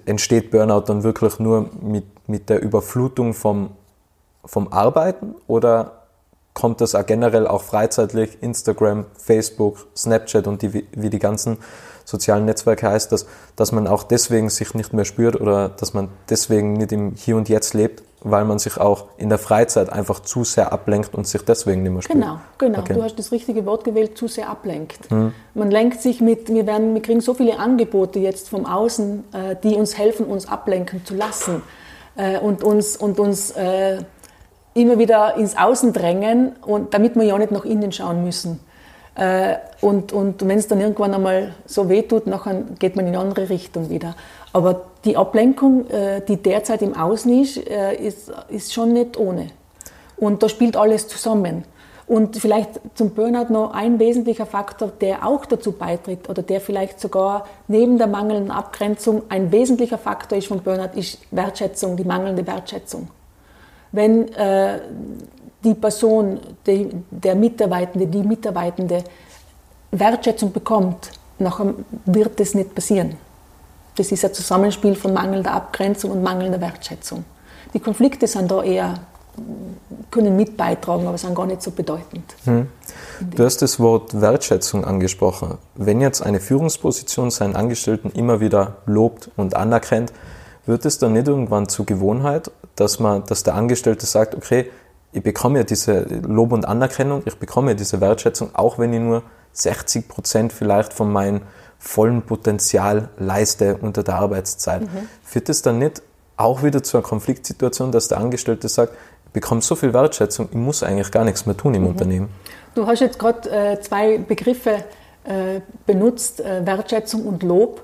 entsteht 0.04 0.50
Burnout 0.50 0.84
dann 0.86 1.02
wirklich 1.02 1.38
nur 1.38 1.70
mit, 1.80 2.04
mit 2.28 2.48
der 2.50 2.60
Überflutung 2.60 3.34
vom, 3.34 3.70
vom 4.44 4.72
Arbeiten 4.72 5.34
oder 5.46 6.02
kommt 6.54 6.80
das 6.80 6.94
auch 6.94 7.06
generell 7.06 7.46
auch 7.46 7.62
freizeitlich, 7.62 8.38
Instagram, 8.40 9.04
Facebook, 9.14 9.86
Snapchat 9.94 10.46
und 10.46 10.62
die, 10.62 10.86
wie 10.90 11.10
die 11.10 11.18
ganzen 11.18 11.58
sozialen 12.06 12.46
Netzwerke 12.46 12.88
heißt, 12.88 13.12
dass, 13.12 13.26
dass 13.56 13.72
man 13.72 13.86
auch 13.86 14.02
deswegen 14.02 14.48
sich 14.48 14.72
nicht 14.72 14.94
mehr 14.94 15.04
spürt 15.04 15.38
oder 15.38 15.68
dass 15.68 15.92
man 15.92 16.08
deswegen 16.30 16.72
nicht 16.72 16.92
im 16.92 17.14
Hier 17.14 17.36
und 17.36 17.50
Jetzt 17.50 17.74
lebt, 17.74 18.02
weil 18.22 18.46
man 18.46 18.58
sich 18.58 18.78
auch 18.78 19.06
in 19.18 19.28
der 19.28 19.38
Freizeit 19.38 19.92
einfach 19.92 20.20
zu 20.20 20.44
sehr 20.44 20.72
ablenkt 20.72 21.14
und 21.14 21.26
sich 21.26 21.42
deswegen 21.42 21.82
nicht 21.82 21.92
mehr 21.92 22.02
spürt. 22.02 22.18
Genau, 22.18 22.38
genau. 22.56 22.78
Okay. 22.78 22.94
Du 22.94 23.02
hast 23.02 23.18
das 23.18 23.30
richtige 23.32 23.66
Wort 23.66 23.84
gewählt, 23.84 24.16
zu 24.16 24.28
sehr 24.28 24.48
ablenkt. 24.48 25.10
Mhm. 25.10 25.34
Man 25.52 25.70
lenkt 25.70 26.00
sich 26.00 26.22
mit, 26.22 26.48
wir, 26.48 26.66
werden, 26.66 26.94
wir 26.94 27.02
kriegen 27.02 27.20
so 27.20 27.34
viele 27.34 27.58
Angebote 27.58 28.20
jetzt 28.20 28.48
vom 28.48 28.64
Außen, 28.64 29.24
äh, 29.32 29.56
die 29.62 29.74
uns 29.74 29.98
helfen, 29.98 30.26
uns 30.26 30.48
ablenken 30.48 31.04
zu 31.04 31.14
lassen. 31.14 31.62
äh, 32.16 32.38
und 32.38 32.64
uns, 32.64 32.96
und 32.96 33.20
uns 33.20 33.50
äh, 33.52 33.98
immer 34.74 34.98
wieder 34.98 35.36
ins 35.36 35.56
Außen 35.56 35.92
drängen, 35.92 36.56
und 36.62 36.92
damit 36.94 37.14
wir 37.14 37.24
ja 37.24 37.38
nicht 37.38 37.52
nach 37.52 37.64
innen 37.64 37.92
schauen 37.92 38.24
müssen. 38.24 38.60
Äh, 39.16 39.56
und 39.80 40.12
und 40.12 40.46
wenn 40.46 40.58
es 40.58 40.68
dann 40.68 40.80
irgendwann 40.80 41.14
einmal 41.14 41.54
so 41.64 41.88
wehtut, 41.88 42.26
nachher 42.26 42.62
geht 42.78 42.96
man 42.96 43.06
in 43.06 43.14
eine 43.14 43.24
andere 43.24 43.48
Richtung 43.48 43.88
wieder. 43.88 44.14
Aber 44.52 44.82
die 45.04 45.16
Ablenkung, 45.16 45.88
äh, 45.88 46.20
die 46.20 46.36
derzeit 46.36 46.82
im 46.82 46.94
Außen 46.94 47.42
ist, 47.42 47.56
äh, 47.68 47.94
ist, 47.94 48.30
ist 48.48 48.74
schon 48.74 48.92
nicht 48.92 49.18
ohne. 49.18 49.48
Und 50.16 50.42
da 50.42 50.48
spielt 50.48 50.76
alles 50.76 51.08
zusammen. 51.08 51.64
Und 52.06 52.36
vielleicht 52.36 52.80
zum 52.94 53.10
Burnout 53.10 53.52
noch 53.52 53.72
ein 53.72 53.98
wesentlicher 53.98 54.46
Faktor, 54.46 54.92
der 55.00 55.26
auch 55.26 55.44
dazu 55.44 55.72
beiträgt 55.72 56.28
oder 56.28 56.42
der 56.42 56.60
vielleicht 56.60 57.00
sogar 57.00 57.46
neben 57.66 57.98
der 57.98 58.06
mangelnden 58.06 58.52
Abgrenzung 58.52 59.22
ein 59.28 59.50
wesentlicher 59.50 59.98
Faktor 59.98 60.38
ist 60.38 60.46
von 60.46 60.60
Burnout, 60.60 60.96
ist 60.96 61.18
Wertschätzung, 61.32 61.96
die 61.96 62.04
mangelnde 62.04 62.46
Wertschätzung. 62.46 63.08
Wenn 63.90 64.32
äh, 64.34 64.78
die 65.66 65.74
Person, 65.74 66.40
die, 66.66 66.88
der 67.10 67.34
Mitarbeitende, 67.34 68.06
die 68.06 68.22
Mitarbeitende 68.22 69.04
Wertschätzung 69.90 70.52
bekommt, 70.52 71.10
nachher 71.38 71.74
wird 72.06 72.40
das 72.40 72.54
nicht 72.54 72.74
passieren. 72.74 73.16
Das 73.96 74.12
ist 74.12 74.24
ein 74.24 74.32
Zusammenspiel 74.32 74.94
von 74.94 75.12
mangelnder 75.12 75.52
Abgrenzung 75.52 76.12
und 76.12 76.22
mangelnder 76.22 76.60
Wertschätzung. 76.60 77.24
Die 77.74 77.80
Konflikte 77.80 78.26
sind 78.26 78.50
da 78.50 78.62
eher 78.62 78.94
können 80.10 80.36
mit 80.36 80.56
beitragen, 80.56 81.06
aber 81.06 81.18
sind 81.18 81.34
gar 81.34 81.46
nicht 81.46 81.62
so 81.62 81.70
bedeutend. 81.70 82.24
Hm. 82.44 82.68
Du 83.20 83.44
hast 83.44 83.60
das 83.60 83.78
Wort 83.78 84.18
Wertschätzung 84.18 84.84
angesprochen. 84.84 85.58
Wenn 85.74 86.00
jetzt 86.00 86.22
eine 86.22 86.40
Führungsposition 86.40 87.30
seinen 87.30 87.54
Angestellten 87.54 88.10
immer 88.10 88.40
wieder 88.40 88.78
lobt 88.86 89.30
und 89.36 89.54
anerkennt, 89.54 90.12
wird 90.64 90.86
es 90.86 90.98
dann 90.98 91.12
nicht 91.12 91.28
irgendwann 91.28 91.68
zur 91.68 91.84
Gewohnheit, 91.84 92.50
dass 92.76 92.98
man, 92.98 93.24
dass 93.26 93.42
der 93.42 93.54
Angestellte 93.54 94.06
sagt, 94.06 94.34
okay, 94.34 94.70
ich 95.16 95.22
bekomme 95.22 95.60
ja 95.60 95.64
diese 95.64 96.02
Lob 96.28 96.52
und 96.52 96.68
Anerkennung, 96.68 97.22
ich 97.24 97.38
bekomme 97.38 97.70
ja 97.70 97.74
diese 97.74 98.02
Wertschätzung, 98.02 98.50
auch 98.54 98.78
wenn 98.78 98.92
ich 98.92 99.00
nur 99.00 99.22
60 99.52 100.08
Prozent 100.08 100.52
vielleicht 100.52 100.92
von 100.92 101.10
meinem 101.10 101.40
vollen 101.78 102.20
Potenzial 102.20 103.08
leiste 103.16 103.78
unter 103.78 104.02
der 104.02 104.16
Arbeitszeit. 104.16 104.82
Mhm. 104.82 105.08
Führt 105.24 105.48
es 105.48 105.62
dann 105.62 105.78
nicht 105.78 106.02
auch 106.36 106.62
wieder 106.62 106.82
zu 106.82 106.98
einer 106.98 107.06
Konfliktsituation, 107.06 107.92
dass 107.92 108.08
der 108.08 108.18
Angestellte 108.18 108.68
sagt, 108.68 108.92
bekomme 109.32 109.62
so 109.62 109.74
viel 109.74 109.94
Wertschätzung, 109.94 110.48
ich 110.50 110.58
muss 110.58 110.82
eigentlich 110.82 111.10
gar 111.10 111.24
nichts 111.24 111.46
mehr 111.46 111.56
tun 111.56 111.72
im 111.72 111.84
mhm. 111.84 111.88
Unternehmen. 111.88 112.28
Du 112.74 112.86
hast 112.86 113.00
jetzt 113.00 113.18
gerade 113.18 113.50
äh, 113.50 113.80
zwei 113.80 114.18
Begriffe 114.18 114.84
äh, 115.24 115.60
benutzt, 115.86 116.40
äh, 116.40 116.60
Wertschätzung 116.66 117.24
und 117.24 117.42
Lob. 117.42 117.82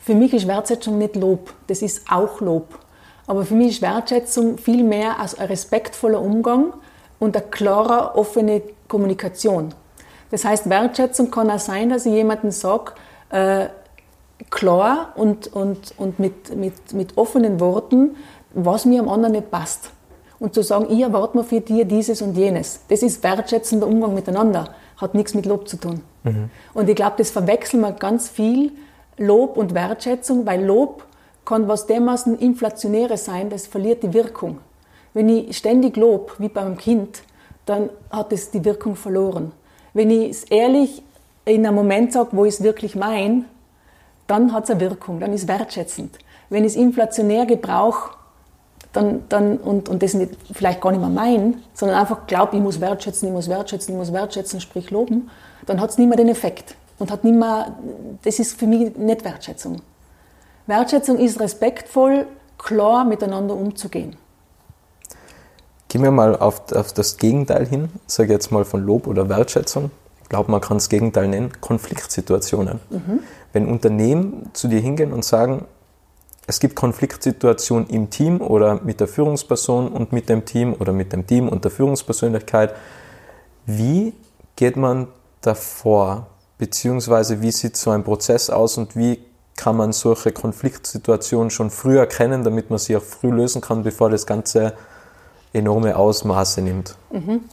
Für 0.00 0.14
mich 0.14 0.34
ist 0.34 0.46
Wertschätzung 0.46 0.98
nicht 0.98 1.16
Lob, 1.16 1.50
das 1.66 1.80
ist 1.80 2.02
auch 2.10 2.42
Lob. 2.42 2.78
Aber 3.26 3.44
für 3.44 3.54
mich 3.54 3.76
ist 3.76 3.82
Wertschätzung 3.82 4.58
viel 4.58 4.84
mehr 4.84 5.18
als 5.18 5.38
ein 5.38 5.46
respektvoller 5.46 6.20
Umgang 6.20 6.74
und 7.18 7.36
eine 7.36 7.46
klare, 7.46 8.16
offene 8.16 8.62
Kommunikation. 8.88 9.74
Das 10.30 10.44
heißt, 10.44 10.68
Wertschätzung 10.68 11.30
kann 11.30 11.50
auch 11.50 11.58
sein, 11.58 11.90
dass 11.90 12.06
ich 12.06 12.12
jemandem 12.12 12.50
sage, 12.50 12.92
äh, 13.30 13.66
klar 14.50 15.12
und, 15.14 15.52
und, 15.54 15.94
und 15.96 16.18
mit, 16.18 16.54
mit, 16.54 16.92
mit 16.92 17.16
offenen 17.16 17.60
Worten, 17.60 18.16
was 18.52 18.84
mir 18.84 19.00
am 19.00 19.08
anderen 19.08 19.32
nicht 19.32 19.50
passt 19.50 19.90
und 20.38 20.54
zu 20.54 20.62
sagen, 20.62 20.86
ich 20.90 21.00
erwarte 21.00 21.36
mir 21.36 21.44
für 21.44 21.60
dir 21.60 21.84
dieses 21.84 22.20
und 22.20 22.36
jenes. 22.36 22.80
Das 22.88 23.02
ist 23.02 23.22
wertschätzender 23.22 23.86
Umgang 23.86 24.14
miteinander, 24.14 24.74
hat 24.96 25.14
nichts 25.14 25.34
mit 25.34 25.46
Lob 25.46 25.68
zu 25.68 25.76
tun. 25.76 26.02
Mhm. 26.24 26.50
Und 26.74 26.88
ich 26.88 26.96
glaube, 26.96 27.14
das 27.18 27.30
verwechseln 27.30 27.80
wir 27.80 27.92
ganz 27.92 28.28
viel, 28.28 28.72
Lob 29.16 29.56
und 29.56 29.74
Wertschätzung, 29.74 30.44
weil 30.46 30.64
Lob 30.64 31.04
kann 31.44 31.68
was 31.68 31.86
dermaßen 31.86 32.38
Inflationäres 32.38 33.24
sein, 33.26 33.50
das 33.50 33.66
verliert 33.66 34.02
die 34.02 34.14
Wirkung. 34.14 34.58
Wenn 35.12 35.28
ich 35.28 35.56
ständig 35.56 35.96
lob, 35.96 36.34
wie 36.38 36.48
beim 36.48 36.76
Kind, 36.76 37.22
dann 37.66 37.90
hat 38.10 38.32
es 38.32 38.50
die 38.50 38.64
Wirkung 38.64 38.96
verloren. 38.96 39.52
Wenn 39.92 40.10
ich 40.10 40.30
es 40.30 40.44
ehrlich 40.44 41.02
in 41.44 41.66
einem 41.66 41.76
Moment 41.76 42.12
sage, 42.12 42.30
wo 42.32 42.44
ich 42.44 42.54
es 42.54 42.62
wirklich 42.62 42.96
meine, 42.96 43.44
dann 44.26 44.52
hat 44.52 44.64
es 44.64 44.70
eine 44.70 44.80
Wirkung, 44.80 45.20
dann 45.20 45.32
ist 45.32 45.42
es 45.42 45.48
wertschätzend. 45.48 46.18
Wenn 46.48 46.64
ich 46.64 46.72
es 46.72 46.76
inflationär 46.76 47.46
gebrauche, 47.46 48.14
dann, 48.92 49.24
dann, 49.28 49.58
und, 49.58 49.88
und 49.88 50.02
das 50.02 50.14
nicht, 50.14 50.32
vielleicht 50.52 50.80
gar 50.80 50.92
nicht 50.92 51.00
mehr 51.00 51.10
mein, 51.10 51.62
sondern 51.74 51.98
einfach 51.98 52.26
glaube, 52.26 52.56
ich 52.56 52.62
muss 52.62 52.80
wertschätzen, 52.80 53.28
ich 53.28 53.34
muss 53.34 53.48
wertschätzen, 53.48 53.94
ich 53.94 53.98
muss 53.98 54.12
wertschätzen, 54.12 54.60
sprich 54.60 54.90
loben, 54.90 55.30
dann 55.66 55.80
hat 55.80 55.90
es 55.90 55.98
nicht 55.98 56.08
mehr 56.08 56.16
den 56.16 56.28
Effekt. 56.28 56.76
Und 56.98 57.10
hat 57.10 57.24
nicht 57.24 57.34
mehr, 57.34 57.76
das 58.22 58.38
ist 58.38 58.58
für 58.58 58.68
mich 58.68 58.96
nicht 58.96 59.24
Wertschätzung. 59.24 59.82
Wertschätzung 60.66 61.18
ist 61.18 61.40
respektvoll, 61.40 62.26
klar 62.58 63.04
miteinander 63.04 63.54
umzugehen. 63.54 64.16
Gehen 65.88 66.02
wir 66.02 66.10
mal 66.10 66.36
auf, 66.36 66.72
auf 66.72 66.92
das 66.92 67.18
Gegenteil 67.18 67.66
hin, 67.66 67.88
sage 68.06 68.32
jetzt 68.32 68.50
mal 68.50 68.64
von 68.64 68.84
Lob 68.84 69.06
oder 69.06 69.28
Wertschätzung. 69.28 69.90
Ich 70.22 70.28
glaube, 70.28 70.50
man 70.50 70.60
kann 70.60 70.78
das 70.78 70.88
Gegenteil 70.88 71.28
nennen, 71.28 71.52
Konfliktsituationen. 71.60 72.80
Mhm. 72.90 73.20
Wenn 73.52 73.68
Unternehmen 73.68 74.50
zu 74.54 74.68
dir 74.68 74.80
hingehen 74.80 75.12
und 75.12 75.24
sagen, 75.24 75.66
es 76.46 76.60
gibt 76.60 76.74
Konfliktsituationen 76.74 77.88
im 77.88 78.10
Team 78.10 78.40
oder 78.40 78.80
mit 78.82 79.00
der 79.00 79.08
Führungsperson 79.08 79.88
und 79.88 80.12
mit 80.12 80.28
dem 80.28 80.44
Team 80.44 80.74
oder 80.78 80.92
mit 80.92 81.12
dem 81.12 81.26
Team 81.26 81.48
und 81.48 81.64
der 81.64 81.70
Führungspersönlichkeit. 81.70 82.74
Wie 83.66 84.12
geht 84.56 84.76
man 84.76 85.08
davor? 85.40 86.26
Beziehungsweise 86.58 87.40
wie 87.40 87.50
sieht 87.50 87.76
so 87.76 87.90
ein 87.90 88.04
Prozess 88.04 88.50
aus 88.50 88.76
und 88.76 88.94
wie 88.96 89.20
kann 89.56 89.76
man 89.76 89.92
solche 89.92 90.32
Konfliktsituationen 90.32 91.50
schon 91.50 91.70
früh 91.70 91.98
erkennen, 91.98 92.44
damit 92.44 92.70
man 92.70 92.78
sie 92.78 92.96
auch 92.96 93.02
früh 93.02 93.30
lösen 93.30 93.60
kann, 93.60 93.82
bevor 93.82 94.10
das 94.10 94.26
Ganze 94.26 94.74
enorme 95.52 95.96
Ausmaße 95.96 96.60
nimmt? 96.60 96.96
Mhm. 97.10 97.44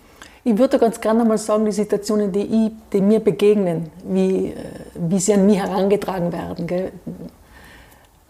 Ich 0.43 0.58
würde 0.58 0.79
ganz 0.79 1.00
gerne 1.00 1.24
mal 1.24 1.38
sagen, 1.38 1.65
die 1.65 1.72
Situationen, 1.72 2.31
die, 2.31 2.41
ich, 2.41 2.72
die 2.91 3.01
mir 3.01 3.20
begegnen, 3.20 3.91
wie, 4.03 4.48
äh, 4.48 4.55
wie 4.96 5.20
sie 5.20 5.36
an 5.36 5.46
mich 5.46 5.60
herangetragen 5.60 6.34
werden. 6.34 6.65
Gell? 6.65 6.91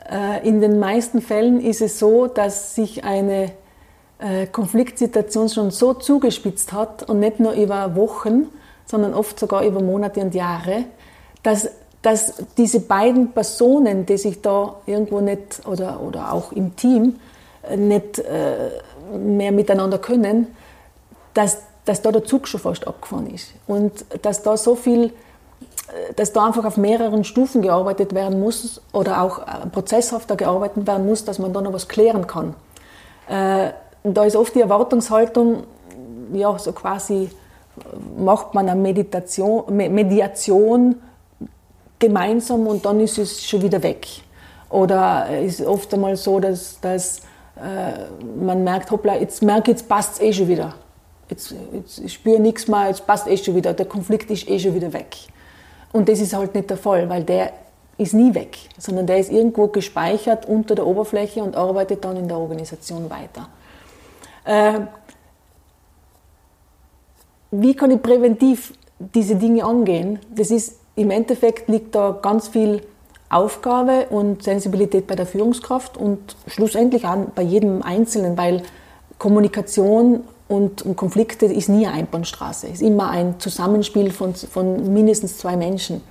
Äh, 0.10 0.46
in 0.46 0.60
den 0.60 0.78
meisten 0.78 1.22
Fällen 1.22 1.62
ist 1.62 1.82
es 1.82 2.00
so, 2.00 2.28
dass 2.28 2.76
sich 2.76 3.06
eine 3.06 3.52
äh, 4.20 4.46
Konfliktsituation 4.48 5.48
schon 5.48 5.72
so 5.72 5.94
zugespitzt 5.94 6.74
hat 6.74 7.10
und 7.10 7.20
nicht 7.20 7.40
nur 7.40 7.54
über 7.54 7.96
Wochen, 7.96 8.50
sondern 8.86 9.14
oft 9.14 9.40
sogar 9.40 9.64
über 9.64 9.82
Monate 9.82 10.20
und 10.20 10.36
Jahre, 10.36 10.84
dass, 11.44 11.70
dass 12.02 12.34
diese 12.58 12.80
beiden 12.80 13.32
Personen, 13.32 14.06
die 14.06 14.18
sich 14.18 14.42
da 14.42 14.76
irgendwo 14.86 15.22
nicht 15.22 15.62
oder, 15.66 16.02
oder 16.02 16.34
auch 16.34 16.52
im 16.52 16.76
Team 16.76 17.20
äh, 17.64 17.78
nicht 17.78 18.24
mehr 19.18 19.52
miteinander 19.52 19.98
können, 19.98 20.48
dass, 21.34 21.60
dass 21.86 22.02
da 22.02 22.12
der 22.12 22.24
Zug 22.24 22.48
schon 22.48 22.60
fast 22.60 22.88
abgefahren 22.88 23.34
ist 23.34 23.54
und 23.68 24.06
dass 24.22 24.42
da 24.42 24.58
so 24.58 24.76
viel 24.76 25.14
dass 26.16 26.32
da 26.32 26.46
einfach 26.46 26.66
auf 26.66 26.78
mehreren 26.78 27.24
Stufen 27.24 27.62
gearbeitet 27.62 28.14
werden 28.14 28.40
muss 28.40 28.82
oder 28.94 29.22
auch 29.22 29.40
äh, 29.40 29.68
prozesshafter 29.72 30.36
gearbeitet 30.36 30.88
werden 30.88 31.06
muss, 31.06 31.26
dass 31.26 31.40
man 31.40 31.54
da 31.54 31.62
noch 31.62 31.74
was 31.74 31.88
klären 31.88 32.28
kann. 32.28 32.56
Äh, 33.28 33.72
da 34.04 34.24
ist 34.24 34.36
oft 34.36 34.56
die 34.56 34.62
Erwartungshaltung, 34.62 35.64
ja, 36.34 36.58
so 36.58 36.72
quasi 36.72 37.24
äh, 37.24 38.22
macht 38.22 38.54
man 38.54 38.70
eine 38.70 38.80
Meditation, 38.80 39.64
Mediation 39.76 40.96
gemeinsam 42.02 42.68
und 42.68 42.86
dann 42.86 43.00
ist 43.00 43.18
es 43.18 43.48
schon 43.48 43.62
wieder 43.62 43.82
weg. 43.82 44.06
Oder 44.70 45.28
es 45.30 45.60
ist 45.60 45.66
oft 45.68 45.94
einmal 45.94 46.18
so, 46.18 46.40
dass, 46.40 46.80
dass 46.82 47.20
äh, 47.56 48.10
man 48.38 48.64
merkt, 48.64 48.92
hoppla, 48.92 49.16
jetzt 49.16 49.42
merke 49.42 49.72
jetzt 49.72 49.88
passt 49.88 50.16
es 50.16 50.22
eh 50.22 50.34
schon 50.34 50.48
wieder. 50.50 50.74
Jetzt, 51.30 51.56
jetzt 51.74 52.00
ich 52.00 52.14
spüre 52.14 52.40
nichts 52.40 52.68
mehr, 52.68 52.88
jetzt 52.88 53.08
passt 53.08 53.28
eh 53.28 53.38
schon 53.38 53.56
wieder, 53.56 53.74
der 53.74 53.86
Konflikt 53.86 54.30
ist 54.32 54.50
eh 54.50 54.60
schon 54.60 54.76
wieder 54.76 54.92
weg. 54.92 55.16
Und 55.94 56.10
das 56.10 56.20
ist 56.20 56.34
halt 56.34 56.56
nicht 56.56 56.70
der 56.70 56.78
Fall, 56.78 57.10
weil 57.10 57.24
der 57.24 57.54
ist 57.98 58.14
nie 58.14 58.34
weg, 58.34 58.58
sondern 58.78 59.06
der 59.06 59.20
ist 59.20 59.32
irgendwo 59.32 59.68
gespeichert 59.68 60.46
unter 60.46 60.76
der 60.76 60.88
Oberfläche 60.88 61.44
und 61.44 61.56
arbeitet 61.56 62.04
dann 62.04 62.18
in 62.18 62.28
der 62.28 62.38
Organisation 62.38 63.10
weiter. 63.10 63.48
Äh, 64.44 64.88
wie 67.52 67.76
kann 67.76 67.92
ich 67.92 68.02
präventiv 68.02 68.74
diese 68.98 69.36
Dinge 69.36 69.66
angehen? 69.66 70.20
Das 70.34 70.52
ist 70.52 70.81
im 70.96 71.12
Endeffekt 71.12 71.70
liegt 71.70 71.96
da 71.96 72.18
ganz 72.22 72.50
viel 72.50 72.82
Aufgabe 73.30 74.08
und 74.10 74.44
Sensibilität 74.44 75.08
bei 75.08 75.16
der 75.16 75.26
Führungskraft 75.26 75.98
und 75.98 76.36
schlussendlich 76.48 77.06
auch 77.06 77.26
bei 77.34 77.44
jedem 77.44 77.82
Einzelnen, 77.82 78.38
weil 78.38 78.64
Kommunikation 79.18 80.24
und, 80.50 80.84
Konflikte 80.98 81.46
ist 81.46 81.70
nie 81.70 81.88
eine 81.88 81.96
Einbahnstraße, 81.96 82.68
ist 82.68 82.82
immer 82.82 83.10
ein 83.10 83.40
Zusammenspiel 83.40 84.12
von, 84.12 84.36
von 84.36 84.94
mindestens 84.94 85.38
zwei 85.38 85.56
Menschen. 85.56 86.02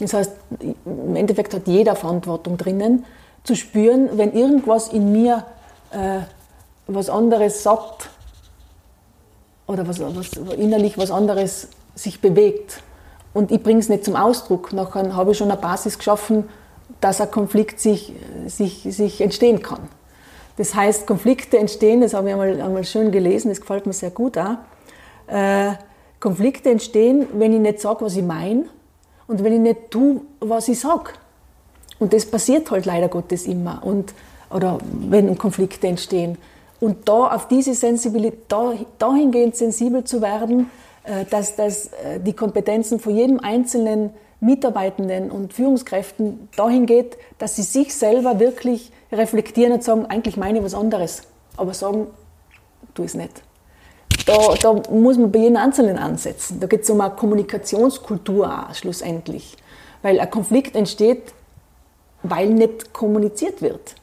Das 0.00 0.12
heißt, 0.12 0.32
im 0.84 1.14
Endeffekt 1.14 1.54
hat 1.54 1.68
jeder 1.68 1.94
Verantwortung 1.94 2.56
drinnen, 2.56 3.04
zu 3.44 3.54
spüren, 3.54 4.10
wenn 4.14 4.32
irgendwas 4.32 4.88
in 4.88 5.12
mir 5.12 5.44
äh, 5.92 6.18
was 6.88 7.08
anderes 7.08 7.62
sagt 7.62 8.10
oder 9.68 9.86
was, 9.86 10.00
was, 10.00 10.32
innerlich 10.56 10.98
was 10.98 11.12
anderes 11.12 11.68
sich 11.94 12.20
bewegt 12.20 12.82
und 13.36 13.52
ich 13.52 13.62
bringe 13.62 13.80
es 13.80 13.90
nicht 13.90 14.02
zum 14.02 14.16
Ausdruck, 14.16 14.70
dann 14.70 15.14
habe 15.14 15.32
ich 15.32 15.36
schon 15.36 15.50
eine 15.50 15.60
Basis 15.60 15.98
geschaffen, 15.98 16.48
dass 17.02 17.20
ein 17.20 17.30
Konflikt 17.30 17.78
sich, 17.80 18.14
sich, 18.46 18.82
sich 18.88 19.20
entstehen 19.20 19.62
kann. 19.62 19.90
Das 20.56 20.74
heißt, 20.74 21.06
Konflikte 21.06 21.58
entstehen, 21.58 22.00
das 22.00 22.14
habe 22.14 22.28
ich 22.28 22.32
einmal, 22.32 22.58
einmal 22.62 22.84
schön 22.84 23.12
gelesen, 23.12 23.50
das 23.50 23.60
gefällt 23.60 23.84
mir 23.84 23.92
sehr 23.92 24.08
gut 24.08 24.38
auch. 24.38 24.56
Äh, 25.26 25.72
Konflikte 26.18 26.70
entstehen, 26.70 27.26
wenn 27.34 27.52
ich 27.52 27.60
nicht 27.60 27.78
sage, 27.78 28.06
was 28.06 28.16
ich 28.16 28.24
meine 28.24 28.64
und 29.26 29.44
wenn 29.44 29.52
ich 29.52 29.60
nicht 29.60 29.90
tue, 29.90 30.22
was 30.40 30.68
ich 30.68 30.80
sage. 30.80 31.10
Und 31.98 32.14
das 32.14 32.24
passiert 32.24 32.70
halt 32.70 32.86
leider 32.86 33.08
Gottes 33.08 33.46
immer. 33.46 33.82
Und, 33.84 34.14
oder 34.48 34.78
wenn 34.92 35.36
Konflikte 35.36 35.88
entstehen. 35.88 36.38
Und 36.80 37.06
da 37.06 37.34
auf 37.34 37.48
diese 37.48 37.74
Sensibilität, 37.74 38.44
da, 38.48 38.72
dahingehend 38.98 39.56
sensibel 39.56 40.04
zu 40.04 40.22
werden, 40.22 40.70
dass, 41.30 41.56
dass 41.56 41.86
äh, 41.88 42.20
die 42.20 42.32
Kompetenzen 42.32 43.00
von 43.00 43.14
jedem 43.14 43.40
einzelnen 43.40 44.10
Mitarbeitenden 44.40 45.30
und 45.30 45.54
Führungskräften 45.54 46.48
dahin 46.56 46.86
geht, 46.86 47.16
dass 47.38 47.56
sie 47.56 47.62
sich 47.62 47.94
selber 47.94 48.38
wirklich 48.38 48.92
reflektieren 49.10 49.72
und 49.72 49.84
sagen, 49.84 50.06
eigentlich 50.06 50.36
meine 50.36 50.58
ich 50.58 50.64
was 50.64 50.74
anderes, 50.74 51.22
aber 51.56 51.74
sagen, 51.74 52.08
tu 52.94 53.04
es 53.04 53.14
nicht. 53.14 53.42
Da, 54.26 54.54
da 54.60 54.74
muss 54.90 55.18
man 55.18 55.30
bei 55.30 55.38
jedem 55.38 55.56
Einzelnen 55.56 55.98
ansetzen. 55.98 56.58
Da 56.58 56.66
geht 56.66 56.82
es 56.82 56.90
um 56.90 57.00
eine 57.00 57.14
Kommunikationskultur 57.14 58.46
auch, 58.46 58.74
schlussendlich. 58.74 59.56
Weil 60.02 60.18
ein 60.18 60.30
Konflikt 60.30 60.74
entsteht, 60.74 61.32
weil 62.22 62.48
nicht 62.48 62.92
kommuniziert 62.92 63.62
wird. 63.62 63.94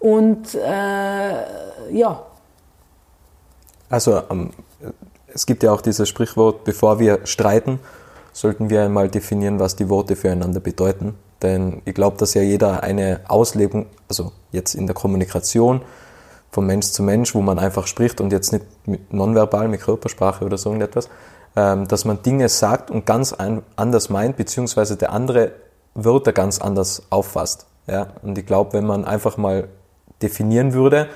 Und 0.00 0.54
äh, 0.54 1.92
ja. 1.92 2.22
Also 3.90 4.22
ähm, 4.30 4.50
es 5.32 5.46
gibt 5.46 5.62
ja 5.62 5.72
auch 5.72 5.80
dieses 5.80 6.08
Sprichwort, 6.08 6.64
bevor 6.64 6.98
wir 6.98 7.20
streiten, 7.24 7.80
sollten 8.32 8.70
wir 8.70 8.82
einmal 8.82 9.08
definieren, 9.08 9.58
was 9.58 9.76
die 9.76 9.88
Worte 9.88 10.16
füreinander 10.16 10.60
bedeuten. 10.60 11.14
Denn 11.42 11.82
ich 11.84 11.94
glaube, 11.94 12.16
dass 12.16 12.34
ja 12.34 12.42
jeder 12.42 12.82
eine 12.82 13.20
Auslegung, 13.28 13.86
also 14.08 14.32
jetzt 14.52 14.74
in 14.74 14.86
der 14.86 14.94
Kommunikation 14.94 15.82
von 16.50 16.66
Mensch 16.66 16.86
zu 16.86 17.02
Mensch, 17.02 17.34
wo 17.34 17.40
man 17.42 17.58
einfach 17.58 17.86
spricht 17.86 18.20
und 18.20 18.32
jetzt 18.32 18.52
nicht 18.52 18.64
mit 18.86 19.12
nonverbal, 19.12 19.68
mit 19.68 19.80
Körpersprache 19.80 20.44
oder 20.44 20.58
so 20.58 20.70
irgendetwas, 20.70 21.08
ähm, 21.56 21.86
dass 21.86 22.04
man 22.04 22.22
Dinge 22.22 22.48
sagt 22.48 22.90
und 22.90 23.06
ganz 23.06 23.34
anders 23.76 24.08
meint, 24.08 24.36
beziehungsweise 24.36 24.96
der 24.96 25.12
andere 25.12 25.52
Wörter 25.94 26.32
ganz 26.32 26.60
anders 26.60 27.02
auffasst. 27.10 27.66
Ja? 27.86 28.08
Und 28.22 28.38
ich 28.38 28.46
glaube, 28.46 28.72
wenn 28.72 28.86
man 28.86 29.04
einfach 29.04 29.36
mal 29.36 29.68
definieren 30.22 30.72
würde, 30.72 31.08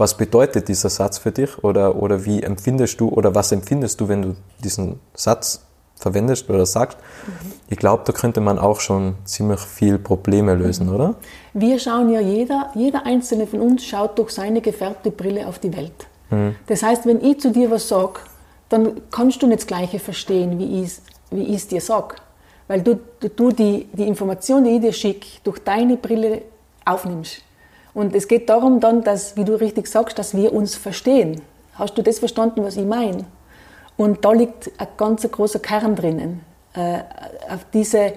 was 0.00 0.16
bedeutet 0.16 0.68
dieser 0.68 0.88
Satz 0.88 1.18
für 1.18 1.30
dich 1.30 1.62
oder, 1.62 1.96
oder 1.96 2.24
wie 2.24 2.42
empfindest 2.42 3.00
du 3.00 3.08
oder 3.08 3.34
was 3.34 3.52
empfindest 3.52 4.00
du, 4.00 4.08
wenn 4.08 4.22
du 4.22 4.36
diesen 4.64 4.98
Satz 5.14 5.64
verwendest 5.94 6.48
oder 6.48 6.64
sagst, 6.64 6.98
mhm. 7.26 7.52
ich 7.68 7.76
glaube, 7.76 8.02
da 8.06 8.12
könnte 8.12 8.40
man 8.40 8.58
auch 8.58 8.80
schon 8.80 9.16
ziemlich 9.24 9.60
viel 9.60 9.98
Probleme 9.98 10.54
lösen, 10.54 10.86
mhm. 10.86 10.94
oder? 10.94 11.14
Wir 11.52 11.78
schauen 11.78 12.10
ja, 12.10 12.20
jeder, 12.20 12.70
jeder 12.74 13.04
einzelne 13.04 13.46
von 13.46 13.60
uns 13.60 13.84
schaut 13.84 14.18
durch 14.18 14.30
seine 14.30 14.62
gefärbte 14.62 15.10
Brille 15.10 15.46
auf 15.46 15.58
die 15.58 15.76
Welt. 15.76 16.06
Mhm. 16.30 16.56
Das 16.66 16.82
heißt, 16.82 17.04
wenn 17.06 17.22
ich 17.22 17.38
zu 17.40 17.52
dir 17.52 17.70
was 17.70 17.86
sage, 17.86 18.20
dann 18.70 19.02
kannst 19.10 19.42
du 19.42 19.46
nicht 19.46 19.60
das 19.60 19.66
Gleiche 19.66 19.98
verstehen, 19.98 20.58
wie 20.58 20.82
ich 20.82 20.92
wie 21.30 21.54
es 21.54 21.68
dir 21.68 21.80
sage. 21.80 22.16
Weil 22.66 22.82
du, 22.82 22.98
du 23.20 23.50
die, 23.50 23.88
die 23.92 24.06
Information, 24.06 24.64
die 24.64 24.70
ich 24.70 24.80
dir 24.80 24.92
schicke, 24.92 25.26
durch 25.44 25.58
deine 25.60 25.96
Brille 25.96 26.42
aufnimmst. 26.84 27.42
Und 27.94 28.14
es 28.14 28.28
geht 28.28 28.48
darum 28.48 28.80
dann, 28.80 29.02
dass, 29.02 29.36
wie 29.36 29.44
du 29.44 29.54
richtig 29.58 29.88
sagst, 29.88 30.18
dass 30.18 30.36
wir 30.36 30.52
uns 30.52 30.76
verstehen. 30.76 31.42
Hast 31.74 31.96
du 31.98 32.02
das 32.02 32.18
verstanden, 32.18 32.62
was 32.62 32.76
ich 32.76 32.86
meine? 32.86 33.24
Und 33.96 34.24
da 34.24 34.32
liegt 34.32 34.70
ein 34.78 34.88
ganz 34.96 35.30
großer 35.30 35.58
Kern 35.58 35.96
drinnen, 35.96 36.40
äh, 36.74 37.00
auf 37.52 37.66
diese 37.72 38.14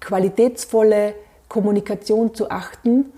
qualitätsvolle 0.00 1.14
Kommunikation 1.48 2.34
zu 2.34 2.50
achten, 2.50 3.12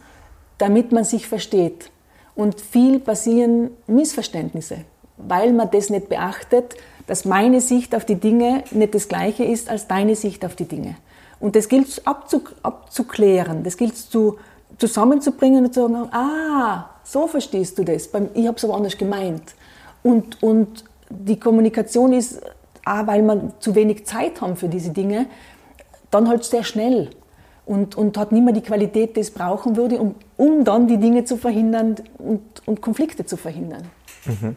damit 0.59 0.93
man 0.93 1.05
sich 1.05 1.27
versteht. 1.27 1.91
Und 2.35 2.61
viel 2.61 2.99
passieren 2.99 3.71
Missverständnisse, 3.87 4.85
weil 5.17 5.53
man 5.53 5.71
das 5.71 5.91
nicht 5.91 6.09
beachtet, 6.09 6.77
dass 7.07 7.25
meine 7.25 7.61
Sicht 7.61 7.95
auf 7.95 8.05
die 8.05 8.17
Dinge 8.17 8.65
nicht 8.71 8.95
das 8.95 9.09
gleiche 9.09 9.45
ist 9.45 9.71
als 9.71 9.89
deine 9.89 10.17
Sicht 10.17 10.45
auf 10.45 10.55
die 10.55 10.67
Dinge. 10.67 10.97
Und 11.41 11.57
das 11.57 11.69
gilt 11.69 12.03
abzuklären, 12.07 13.63
das 13.63 13.77
gilt 13.77 13.97
zu 13.97 14.39
zusammenzubringen 14.79 15.65
und 15.65 15.75
zu 15.75 15.83
sagen, 15.83 16.09
ah, 16.13 16.91
so 17.05 17.27
verstehst 17.27 17.79
du 17.79 17.85
das, 17.85 18.09
ich 18.35 18.47
habe 18.47 18.57
es 18.57 18.65
aber 18.65 18.75
anders 18.75 18.97
gemeint. 18.97 19.55
Und, 20.03 20.43
und 20.43 20.85
die 21.09 21.39
Kommunikation 21.39 22.13
ist, 22.13 22.41
auch 22.85 23.07
weil 23.07 23.23
man 23.23 23.53
zu 23.59 23.75
wenig 23.75 24.07
Zeit 24.07 24.41
haben 24.41 24.57
für 24.57 24.69
diese 24.69 24.91
Dinge, 24.91 25.27
dann 26.11 26.29
halt 26.29 26.45
sehr 26.45 26.63
schnell 26.63 27.11
und, 27.65 27.97
und 27.97 28.17
hat 28.17 28.33
nicht 28.33 28.45
mehr 28.45 28.55
die 28.55 28.61
Qualität, 28.61 29.17
die 29.17 29.21
es 29.21 29.31
brauchen 29.31 29.77
würde, 29.77 29.99
um, 29.99 30.15
um 30.37 30.65
dann 30.65 30.87
die 30.87 30.99
Dinge 30.99 31.25
zu 31.25 31.37
verhindern 31.37 31.97
und, 32.19 32.43
und 32.67 32.81
Konflikte 32.81 33.27
zu 33.27 33.37
verhindern. 33.37 33.83
Mhm. 34.25 34.57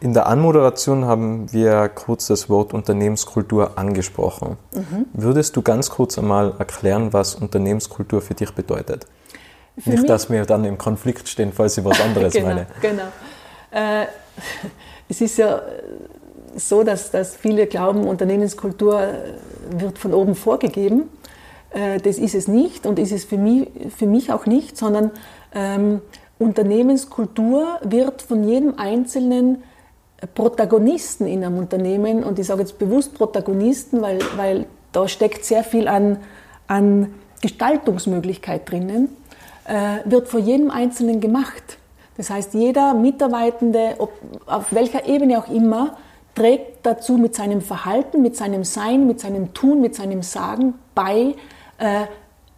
In 0.00 0.14
der 0.14 0.26
Anmoderation 0.26 1.04
haben 1.04 1.52
wir 1.52 1.90
kurz 1.90 2.26
das 2.26 2.48
Wort 2.48 2.72
Unternehmenskultur 2.72 3.78
angesprochen. 3.78 4.56
Mhm. 4.74 5.06
Würdest 5.12 5.56
du 5.56 5.62
ganz 5.62 5.90
kurz 5.90 6.18
einmal 6.18 6.54
erklären, 6.58 7.12
was 7.12 7.34
Unternehmenskultur 7.34 8.22
für 8.22 8.34
dich 8.34 8.54
bedeutet? 8.54 9.06
Für 9.78 9.90
Nicht, 9.90 10.08
dass 10.08 10.30
wir 10.30 10.46
dann 10.46 10.64
im 10.64 10.78
Konflikt 10.78 11.28
stehen, 11.28 11.52
falls 11.52 11.76
ich 11.76 11.84
was 11.84 12.00
anderes 12.00 12.32
genau, 12.32 12.46
meine. 12.46 12.66
Genau. 12.80 13.02
Äh, 13.70 14.06
es 15.08 15.20
ist 15.20 15.36
ja 15.36 15.60
so, 16.56 16.82
dass, 16.82 17.10
dass 17.10 17.36
viele 17.36 17.66
glauben, 17.66 18.06
Unternehmenskultur 18.06 19.06
wird 19.70 19.98
von 19.98 20.14
oben 20.14 20.34
vorgegeben. 20.34 21.10
Äh, 21.70 21.98
das 21.98 22.16
ist 22.16 22.34
es 22.34 22.48
nicht 22.48 22.86
und 22.86 22.98
ist 22.98 23.12
es 23.12 23.24
für 23.24 23.36
mich, 23.36 23.68
für 23.94 24.06
mich 24.06 24.32
auch 24.32 24.46
nicht, 24.46 24.78
sondern 24.78 25.10
ähm, 25.54 26.00
Unternehmenskultur 26.38 27.78
wird 27.82 28.22
von 28.22 28.44
jedem 28.44 28.78
Einzelnen 28.78 29.62
Protagonisten 30.34 31.26
in 31.26 31.44
einem 31.44 31.58
Unternehmen, 31.58 32.24
und 32.24 32.38
ich 32.38 32.46
sage 32.46 32.60
jetzt 32.60 32.78
bewusst 32.78 33.14
Protagonisten, 33.14 34.02
weil, 34.02 34.18
weil 34.36 34.66
da 34.92 35.08
steckt 35.08 35.44
sehr 35.44 35.64
viel 35.64 35.88
an, 35.88 36.18
an 36.66 37.14
Gestaltungsmöglichkeit 37.40 38.70
drinnen, 38.70 39.08
äh, 39.64 39.98
wird 40.04 40.28
vor 40.28 40.40
jedem 40.40 40.70
Einzelnen 40.70 41.20
gemacht. 41.20 41.78
Das 42.16 42.28
heißt, 42.28 42.54
jeder 42.54 42.92
Mitarbeitende, 42.92 43.94
ob, 43.98 44.12
auf 44.46 44.74
welcher 44.74 45.06
Ebene 45.06 45.38
auch 45.38 45.48
immer, 45.48 45.96
trägt 46.34 46.84
dazu 46.84 47.14
mit 47.14 47.34
seinem 47.34 47.60
Verhalten, 47.60 48.22
mit 48.22 48.36
seinem 48.36 48.64
Sein, 48.64 49.06
mit 49.06 49.20
seinem 49.20 49.54
Tun, 49.54 49.80
mit 49.80 49.94
seinem 49.94 50.22
Sagen 50.22 50.74
bei, 50.94 51.34
äh, 51.78 52.06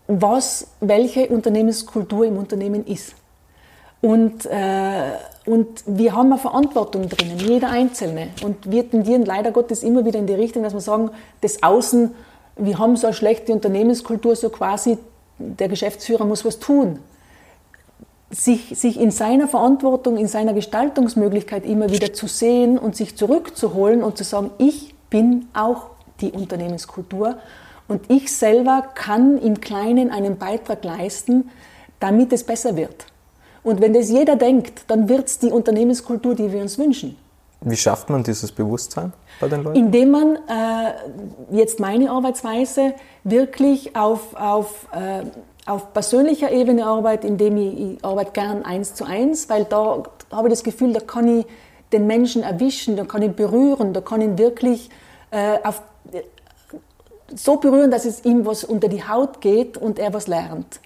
was 0.08 0.68
welche 0.80 1.28
Unternehmenskultur 1.28 2.26
im 2.26 2.36
Unternehmen 2.36 2.84
ist. 2.86 3.14
Und, 4.00 4.46
äh, 4.46 5.12
und 5.44 5.82
wir 5.86 6.14
haben 6.14 6.32
eine 6.32 6.40
Verantwortung 6.40 7.08
drinnen, 7.08 7.38
jeder 7.38 7.70
Einzelne. 7.70 8.28
Und 8.44 8.70
wir 8.70 8.88
tendieren 8.88 9.24
leider 9.24 9.50
Gottes 9.50 9.82
immer 9.82 10.04
wieder 10.04 10.18
in 10.18 10.26
die 10.26 10.34
Richtung, 10.34 10.62
dass 10.62 10.72
wir 10.72 10.80
sagen, 10.80 11.10
das 11.40 11.62
Außen, 11.62 12.14
wir 12.56 12.78
haben 12.78 12.96
so 12.96 13.08
eine 13.08 13.14
schlechte 13.14 13.52
Unternehmenskultur, 13.52 14.36
so 14.36 14.50
quasi, 14.50 14.98
der 15.38 15.68
Geschäftsführer 15.68 16.24
muss 16.24 16.44
was 16.44 16.60
tun. 16.60 17.00
Sich, 18.30 18.78
sich 18.78 18.98
in 19.00 19.10
seiner 19.10 19.48
Verantwortung, 19.48 20.16
in 20.16 20.28
seiner 20.28 20.54
Gestaltungsmöglichkeit 20.54 21.66
immer 21.66 21.90
wieder 21.90 22.12
zu 22.12 22.28
sehen 22.28 22.78
und 22.78 22.94
sich 22.96 23.16
zurückzuholen 23.16 24.02
und 24.02 24.16
zu 24.16 24.24
sagen, 24.24 24.50
ich 24.58 24.94
bin 25.10 25.48
auch 25.54 25.86
die 26.20 26.30
Unternehmenskultur 26.30 27.36
und 27.88 28.10
ich 28.10 28.34
selber 28.34 28.84
kann 28.94 29.38
im 29.38 29.60
Kleinen 29.60 30.10
einen 30.10 30.38
Beitrag 30.38 30.84
leisten, 30.84 31.50
damit 32.00 32.32
es 32.32 32.44
besser 32.44 32.76
wird. 32.76 33.06
Und 33.62 33.80
wenn 33.80 33.92
das 33.92 34.10
jeder 34.10 34.36
denkt, 34.36 34.84
dann 34.88 35.08
wird 35.08 35.28
es 35.28 35.38
die 35.38 35.50
Unternehmenskultur, 35.50 36.34
die 36.34 36.52
wir 36.52 36.60
uns 36.60 36.78
wünschen. 36.78 37.16
Wie 37.64 37.76
schafft 37.76 38.10
man 38.10 38.24
dieses 38.24 38.50
Bewusstsein 38.50 39.12
bei 39.40 39.48
den 39.48 39.62
Leuten? 39.62 39.76
Indem 39.76 40.10
man 40.10 40.36
äh, 40.36 40.92
jetzt 41.52 41.78
meine 41.78 42.10
Arbeitsweise 42.10 42.94
wirklich 43.22 43.94
auf, 43.94 44.34
auf, 44.34 44.88
äh, 44.92 45.22
auf 45.70 45.92
persönlicher 45.92 46.50
Ebene 46.50 46.84
arbeitet, 46.86 47.30
indem 47.30 47.56
ich, 47.56 47.80
ich 47.80 48.04
arbeite 48.04 48.32
gern 48.32 48.64
eins 48.64 48.94
zu 48.94 49.04
eins, 49.04 49.48
weil 49.48 49.64
da 49.64 50.02
habe 50.32 50.48
ich 50.48 50.54
das 50.54 50.64
Gefühl, 50.64 50.92
da 50.92 51.00
kann 51.00 51.40
ich 51.40 51.46
den 51.92 52.06
Menschen 52.08 52.42
erwischen, 52.42 52.96
da 52.96 53.04
kann 53.04 53.22
ich 53.22 53.32
berühren, 53.32 53.92
da 53.92 54.00
kann 54.00 54.20
ich 54.22 54.28
ihn 54.28 54.38
wirklich 54.38 54.90
äh, 55.30 55.58
auf, 55.62 55.82
so 57.34 57.56
berühren, 57.56 57.90
dass 57.90 58.04
es 58.04 58.24
ihm 58.24 58.44
was 58.44 58.64
unter 58.64 58.88
die 58.88 59.06
Haut 59.06 59.40
geht 59.40 59.76
und 59.76 59.98
er 59.98 60.12
was 60.12 60.26
lernt. 60.26 60.80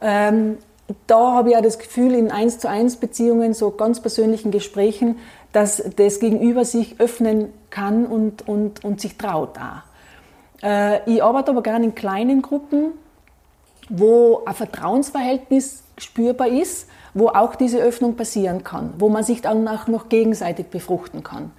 Ähm, 0.00 0.58
da 1.06 1.32
habe 1.32 1.50
ich 1.50 1.54
ja 1.54 1.62
das 1.62 1.78
Gefühl, 1.78 2.14
in 2.14 2.30
eins 2.30 2.58
zu 2.58 2.68
eins 2.68 2.96
Beziehungen, 2.96 3.54
so 3.54 3.70
ganz 3.70 4.00
persönlichen 4.00 4.50
Gesprächen, 4.50 5.16
dass 5.52 5.82
das 5.96 6.20
Gegenüber 6.20 6.64
sich 6.64 7.00
öffnen 7.00 7.52
kann 7.70 8.06
und, 8.06 8.46
und, 8.46 8.84
und 8.84 9.00
sich 9.00 9.16
traut 9.16 9.56
auch. 9.58 10.64
Äh, 10.64 11.10
ich 11.10 11.22
arbeite 11.22 11.50
aber 11.52 11.62
gerne 11.62 11.86
in 11.86 11.94
kleinen 11.94 12.42
Gruppen, 12.42 12.92
wo 13.88 14.42
ein 14.44 14.54
Vertrauensverhältnis 14.54 15.84
spürbar 15.98 16.48
ist, 16.48 16.88
wo 17.12 17.28
auch 17.28 17.54
diese 17.54 17.78
Öffnung 17.78 18.16
passieren 18.16 18.64
kann, 18.64 18.94
wo 18.98 19.08
man 19.08 19.22
sich 19.22 19.40
dann 19.40 19.68
auch 19.68 19.86
noch 19.86 20.08
gegenseitig 20.08 20.66
befruchten 20.66 21.22
kann. 21.22 21.52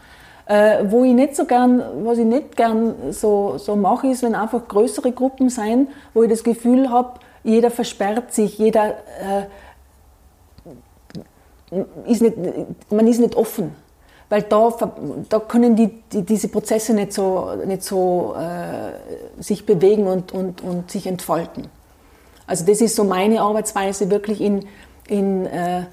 Äh, 0.47 0.85
wo 0.91 1.03
ich 1.03 1.13
nicht 1.13 1.35
so 1.35 1.45
gern, 1.45 1.81
was 2.03 2.19
ich 2.19 2.25
nicht 2.25 2.55
gern 2.55 2.93
so, 3.11 3.57
so 3.57 3.75
mache, 3.75 4.07
ist, 4.07 4.21
wenn 4.21 4.35
einfach 4.35 4.67
größere 4.67 5.11
Gruppen 5.11 5.49
sein, 5.49 5.87
wo 6.13 6.21
ich 6.21 6.29
das 6.29 6.43
Gefühl 6.43 6.91
habe, 6.91 7.19
jeder 7.45 7.71
versperrt 7.71 8.33
sich, 8.33 8.57
jeder 8.57 8.95
äh, 9.21 9.45
ist 12.07 12.21
nicht, 12.21 12.35
man 12.89 13.07
ist 13.07 13.19
nicht 13.19 13.35
offen, 13.35 13.75
weil 14.29 14.41
da, 14.41 14.73
da 15.29 15.39
können 15.39 15.75
die, 15.75 15.89
die 16.11 16.23
diese 16.23 16.47
Prozesse 16.47 16.93
nicht 16.93 17.13
so, 17.13 17.51
nicht 17.65 17.83
so 17.83 18.35
äh, 18.35 19.41
sich 19.41 19.65
bewegen 19.65 20.07
und, 20.07 20.33
und, 20.33 20.61
und 20.61 20.89
sich 20.89 21.05
entfalten. 21.05 21.67
Also 22.47 22.65
das 22.65 22.81
ist 22.81 22.95
so 22.95 23.03
meine 23.03 23.41
Arbeitsweise, 23.41 24.09
wirklich 24.09 24.41
in, 24.41 24.65
in, 25.07 25.45
äh, 25.45 25.83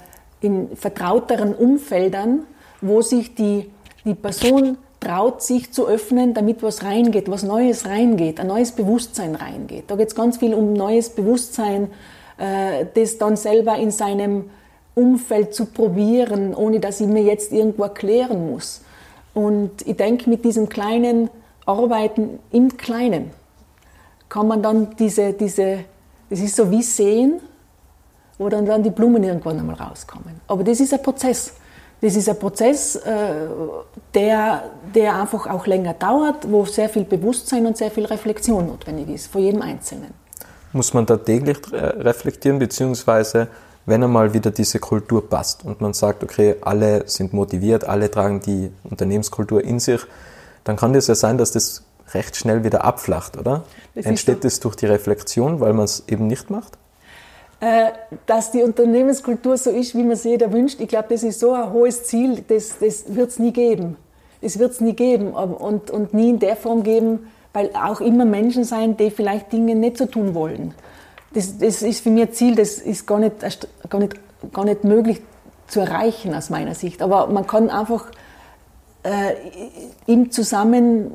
in 0.41 0.75
vertrauteren 0.75 1.53
Umfeldern, 1.53 2.45
wo 2.81 3.01
sich 3.01 3.35
die, 3.35 3.71
die 4.05 4.15
Person 4.15 4.77
traut, 5.03 5.41
sich 5.41 5.71
zu 5.71 5.87
öffnen, 5.87 6.33
damit 6.33 6.63
was 6.63 6.83
reingeht, 6.83 7.29
was 7.29 7.43
Neues 7.43 7.85
reingeht, 7.85 8.39
ein 8.39 8.47
neues 8.47 8.71
Bewusstsein 8.71 9.35
reingeht. 9.35 9.85
Da 9.87 9.95
geht 9.95 10.09
es 10.09 10.15
ganz 10.15 10.37
viel 10.37 10.53
um 10.53 10.73
neues 10.73 11.09
Bewusstsein, 11.09 11.89
äh, 12.37 12.85
das 12.93 13.17
dann 13.17 13.35
selber 13.35 13.75
in 13.77 13.91
seinem 13.91 14.49
Umfeld 14.95 15.53
zu 15.53 15.65
probieren, 15.65 16.53
ohne 16.55 16.79
dass 16.79 17.01
ich 17.01 17.07
mir 17.07 17.23
jetzt 17.23 17.51
irgendwo 17.51 17.83
erklären 17.83 18.51
muss. 18.51 18.81
Und 19.33 19.85
ich 19.85 19.97
denke, 19.97 20.29
mit 20.29 20.45
diesem 20.45 20.69
kleinen 20.69 21.29
Arbeiten 21.65 22.39
im 22.51 22.77
Kleinen 22.77 23.31
kann 24.29 24.47
man 24.47 24.61
dann 24.61 24.95
diese, 24.97 25.33
diese 25.33 25.85
das 26.29 26.39
ist 26.39 26.55
so 26.55 26.69
wie 26.71 26.81
Sehen, 26.81 27.41
wo 28.37 28.49
dann, 28.49 28.65
dann 28.65 28.81
die 28.81 28.89
Blumen 28.89 29.23
irgendwann 29.23 29.59
einmal 29.59 29.75
rauskommen. 29.75 30.41
Aber 30.47 30.63
das 30.63 30.79
ist 30.79 30.93
ein 30.93 31.01
Prozess. 31.01 31.53
Das 32.03 32.17
ist 32.17 32.27
ein 32.27 32.37
Prozess, 32.37 32.97
äh, 32.97 33.47
der, 34.13 34.63
der 34.93 35.15
einfach 35.15 35.47
auch 35.47 35.65
länger 35.65 35.93
dauert, 35.93 36.51
wo 36.51 36.65
sehr 36.65 36.89
viel 36.89 37.05
Bewusstsein 37.05 37.65
und 37.65 37.77
sehr 37.77 37.91
viel 37.91 38.03
Reflexion 38.03 38.67
notwendig 38.67 39.07
ist, 39.07 39.27
vor 39.31 39.39
jedem 39.39 39.61
Einzelnen. 39.61 40.13
Muss 40.73 40.93
man 40.93 41.05
da 41.05 41.15
täglich 41.15 41.59
reflektieren, 41.71 42.59
beziehungsweise 42.59 43.47
wenn 43.85 44.03
einmal 44.03 44.33
wieder 44.33 44.51
diese 44.51 44.79
Kultur 44.79 45.29
passt 45.29 45.63
und 45.63 45.79
man 45.79 45.93
sagt, 45.93 46.25
okay, 46.25 46.57
alle 46.59 47.07
sind 47.07 47.31
motiviert, 47.31 47.85
alle 47.85 48.11
tragen 48.11 48.41
die 48.41 48.69
Unternehmenskultur 48.83 49.63
in 49.63 49.79
sich, 49.79 50.01
dann 50.65 50.75
kann 50.75 50.91
das 50.91 51.07
ja 51.07 51.15
sein, 51.15 51.37
dass 51.37 51.51
das 51.51 51.83
recht 52.13 52.35
schnell 52.35 52.65
wieder 52.65 52.83
abflacht, 52.83 53.37
oder? 53.37 53.63
Das 53.95 54.05
Entsteht 54.05 54.43
es 54.43 54.57
so. 54.57 54.63
durch 54.63 54.75
die 54.75 54.87
Reflexion, 54.87 55.61
weil 55.61 55.71
man 55.71 55.85
es 55.85 56.03
eben 56.09 56.27
nicht 56.27 56.49
macht? 56.49 56.77
Äh, 57.59 57.91
dass 58.25 58.51
die 58.51 58.61
Unternehmenskultur 58.61 59.57
so 59.57 59.69
ist, 59.69 59.95
wie 59.95 60.03
man 60.03 60.17
sie 60.17 60.31
jeder 60.31 60.51
wünscht, 60.51 60.81
ich 60.81 60.89
glaube, 60.89 61.07
das 61.09 61.23
ist 61.23 61.39
so 61.39 61.53
ein 61.53 61.71
hohes 61.71 62.03
Ziel, 62.03 62.43
das, 62.47 62.77
das 62.79 63.15
wird 63.15 63.29
es 63.29 63.39
nie 63.39 63.53
geben. 63.53 63.95
Das 64.41 64.59
wird 64.59 64.71
es 64.71 64.81
nie 64.81 64.93
geben 64.93 65.31
und, 65.31 65.89
und 65.89 66.13
nie 66.13 66.31
in 66.31 66.39
der 66.39 66.57
Form 66.57 66.83
geben, 66.83 67.31
weil 67.53 67.69
auch 67.73 68.01
immer 68.01 68.25
Menschen 68.25 68.65
sein, 68.65 68.97
die 68.97 69.09
vielleicht 69.09 69.53
Dinge 69.53 69.75
nicht 69.75 69.97
so 69.97 70.05
tun 70.05 70.35
wollen. 70.35 70.73
Das, 71.33 71.57
das 71.57 71.81
ist 71.81 72.01
für 72.01 72.09
mich 72.09 72.23
ein 72.23 72.33
Ziel, 72.33 72.55
das 72.55 72.79
ist 72.79 73.07
gar 73.07 73.19
nicht, 73.19 73.35
gar, 73.89 73.99
nicht, 73.99 74.15
gar 74.51 74.65
nicht 74.65 74.83
möglich 74.83 75.21
zu 75.67 75.79
erreichen 75.79 76.35
aus 76.35 76.49
meiner 76.49 76.75
Sicht. 76.75 77.01
Aber 77.01 77.27
man 77.27 77.47
kann 77.47 77.69
einfach 77.69 78.07
äh, 79.03 79.33
im 80.05 80.31
Zusammen, 80.31 81.11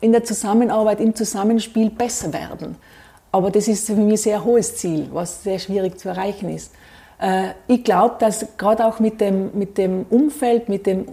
in 0.00 0.12
der 0.12 0.24
Zusammenarbeit, 0.24 1.00
im 1.00 1.14
Zusammenspiel 1.14 1.90
besser 1.90 2.32
werden. 2.32 2.76
Aber 3.32 3.50
das 3.50 3.66
ist 3.66 3.86
für 3.86 3.94
mich 3.94 4.12
ein 4.12 4.16
sehr 4.18 4.44
hohes 4.44 4.76
Ziel, 4.76 5.08
was 5.12 5.42
sehr 5.42 5.58
schwierig 5.58 5.98
zu 5.98 6.10
erreichen 6.10 6.50
ist. 6.50 6.72
Äh, 7.18 7.52
ich 7.66 7.82
glaube, 7.82 8.16
dass 8.18 8.46
gerade 8.58 8.84
auch 8.84 9.00
mit 9.00 9.20
dem, 9.22 9.50
mit 9.54 9.78
dem 9.78 10.04
Umfeld, 10.10 10.68
mit 10.68 10.86
dem, 10.86 11.06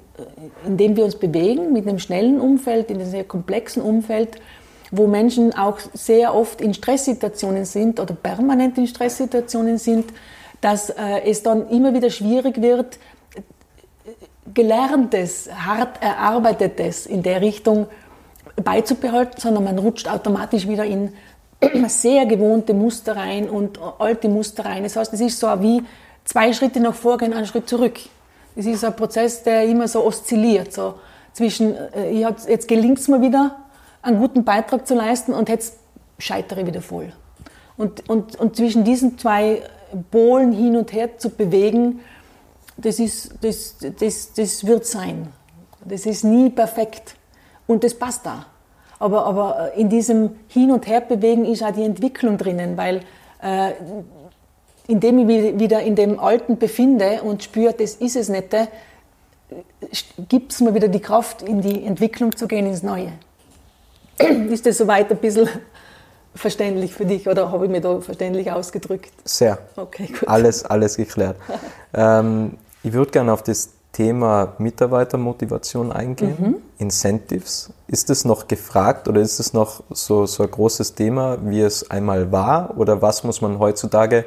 in 0.65 0.75
dem 0.75 0.97
wir 0.97 1.05
uns 1.05 1.15
bewegen, 1.15 1.71
mit 1.71 1.85
dem 1.85 1.97
schnellen 1.97 2.41
Umfeld, 2.41 2.91
in 2.91 2.99
dem 2.99 3.07
sehr 3.07 3.23
komplexen 3.23 3.81
Umfeld, 3.81 4.37
wo 4.91 5.07
Menschen 5.07 5.55
auch 5.55 5.79
sehr 5.93 6.35
oft 6.35 6.61
in 6.61 6.73
Stresssituationen 6.73 7.63
sind 7.63 7.99
oder 7.99 8.13
permanent 8.15 8.77
in 8.77 8.87
Stresssituationen 8.87 9.77
sind, 9.77 10.05
dass 10.61 10.89
äh, 10.89 11.21
es 11.25 11.41
dann 11.41 11.69
immer 11.69 11.93
wieder 11.93 12.09
schwierig 12.09 12.61
wird, 12.61 12.99
Gelerntes, 14.51 15.47
hart 15.53 16.01
Erarbeitetes 16.01 17.05
in 17.05 17.21
der 17.21 17.39
Richtung 17.39 17.85
beizubehalten, 18.55 19.39
sondern 19.39 19.63
man 19.63 19.77
rutscht 19.77 20.07
automatisch 20.07 20.67
wieder 20.67 20.85
in 20.85 21.13
sehr 21.87 22.25
gewohnte 22.25 22.73
Muster 22.73 23.15
rein 23.15 23.49
und 23.49 23.79
alte 23.99 24.29
Muster 24.29 24.65
rein. 24.65 24.83
Das 24.83 24.95
heißt, 24.95 25.13
es 25.13 25.21
ist 25.21 25.39
so 25.39 25.47
wie 25.61 25.83
zwei 26.23 26.53
Schritte 26.53 26.79
nach 26.79 26.93
vorgehen, 26.93 27.33
einen 27.33 27.45
Schritt 27.45 27.67
zurück. 27.67 27.99
Es 28.55 28.65
ist 28.65 28.83
ein 28.83 28.95
Prozess, 28.95 29.43
der 29.43 29.65
immer 29.65 29.87
so 29.87 30.05
oszilliert. 30.05 30.73
So 30.73 30.95
zwischen, 31.33 31.75
äh, 31.93 32.11
jetzt 32.11 32.67
gelingt 32.67 32.99
es 32.99 33.07
mir 33.07 33.21
wieder, 33.21 33.57
einen 34.01 34.19
guten 34.19 34.43
Beitrag 34.43 34.87
zu 34.87 34.95
leisten 34.95 35.33
und 35.33 35.49
jetzt 35.49 35.75
scheitere 36.17 36.61
ich 36.61 36.67
wieder 36.67 36.81
voll. 36.81 37.11
Und, 37.77 38.09
und, 38.09 38.35
und 38.35 38.55
zwischen 38.55 38.83
diesen 38.83 39.17
zwei 39.17 39.61
Polen 40.11 40.51
hin 40.51 40.75
und 40.75 40.91
her 40.93 41.17
zu 41.17 41.29
bewegen, 41.29 42.01
das, 42.77 42.99
ist, 42.99 43.35
das, 43.41 43.77
das, 43.99 44.33
das 44.33 44.65
wird 44.65 44.85
sein. 44.85 45.27
Das 45.85 46.05
ist 46.05 46.23
nie 46.23 46.49
perfekt. 46.49 47.15
Und 47.67 47.83
das 47.83 47.93
passt 47.93 48.25
da. 48.25 48.45
Aber, 48.99 49.25
aber 49.25 49.73
in 49.75 49.89
diesem 49.89 50.31
Hin- 50.49 50.71
und 50.71 50.85
Herbewegen 50.85 51.45
ist 51.45 51.63
auch 51.63 51.71
die 51.71 51.83
Entwicklung 51.83 52.37
drinnen, 52.37 52.77
weil 52.77 53.01
äh, 53.41 53.71
indem 54.87 55.19
ich 55.19 55.25
mich 55.25 55.59
wieder 55.59 55.81
in 55.81 55.95
dem 55.95 56.19
Alten 56.19 56.57
befinde 56.57 57.21
und 57.23 57.43
spüre, 57.43 57.73
das 57.73 57.95
ist 57.95 58.15
es 58.15 58.27
nicht, 58.27 58.53
äh, 58.53 58.67
gibt 60.27 60.51
es 60.51 60.59
mir 60.59 60.73
wieder 60.73 60.89
die 60.89 60.99
Kraft, 60.99 61.41
in 61.41 61.61
die 61.61 61.85
Entwicklung 61.85 62.35
zu 62.35 62.47
gehen, 62.47 62.65
ins 62.65 62.83
Neue. 62.83 63.13
ist 64.51 64.65
das 64.65 64.77
soweit 64.77 65.09
ein 65.09 65.17
bisschen 65.17 65.47
verständlich 66.35 66.93
für 66.93 67.05
dich 67.05 67.27
oder 67.27 67.51
habe 67.51 67.65
ich 67.65 67.71
mir 67.71 67.81
da 67.81 68.01
verständlich 68.01 68.51
ausgedrückt? 68.51 69.13
Sehr. 69.23 69.59
Okay, 69.75 70.07
gut. 70.07 70.27
Alles, 70.27 70.65
alles 70.65 70.97
geklärt. 70.97 71.37
ähm, 71.93 72.57
ich 72.83 72.91
würde 72.91 73.11
gerne 73.11 73.31
auf 73.31 73.43
das 73.43 73.69
Thema 73.91 74.53
Mitarbeitermotivation 74.59 75.91
eingehen, 75.91 76.35
mhm. 76.39 76.55
Incentives. 76.77 77.71
Ist 77.87 78.09
es 78.09 78.23
noch 78.23 78.47
gefragt 78.47 79.07
oder 79.07 79.19
ist 79.21 79.39
es 79.39 79.53
noch 79.53 79.83
so, 79.89 80.25
so 80.25 80.43
ein 80.43 80.51
großes 80.51 80.95
Thema, 80.95 81.37
wie 81.43 81.61
es 81.61 81.89
einmal 81.89 82.31
war? 82.31 82.77
Oder 82.77 83.01
was 83.01 83.23
muss 83.23 83.41
man 83.41 83.59
heutzutage 83.59 84.25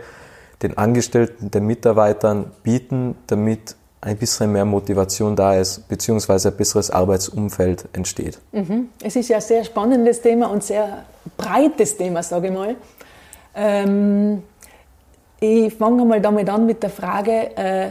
den 0.62 0.76
Angestellten, 0.76 1.50
den 1.50 1.66
Mitarbeitern 1.66 2.50
bieten, 2.62 3.16
damit 3.26 3.76
ein 4.00 4.16
bisschen 4.16 4.50
mehr 4.50 4.64
Motivation 4.64 5.36
da 5.36 5.54
ist, 5.54 5.88
beziehungsweise 5.88 6.48
ein 6.48 6.56
besseres 6.56 6.90
Arbeitsumfeld 6.90 7.88
entsteht? 7.92 8.38
Mhm. 8.50 8.88
Es 9.02 9.14
ist 9.14 9.28
ja 9.28 9.36
ein 9.36 9.42
sehr 9.42 9.64
spannendes 9.64 10.20
Thema 10.20 10.50
und 10.50 10.64
sehr 10.64 11.04
breites 11.36 11.96
Thema, 11.96 12.22
sage 12.22 12.48
ich 12.48 12.52
mal. 12.52 12.76
Ähm, 13.54 14.42
ich 15.38 15.72
fange 15.74 16.04
mal 16.04 16.20
damit 16.20 16.48
an 16.48 16.66
mit 16.66 16.82
der 16.82 16.90
Frage, 16.90 17.56
äh, 17.56 17.90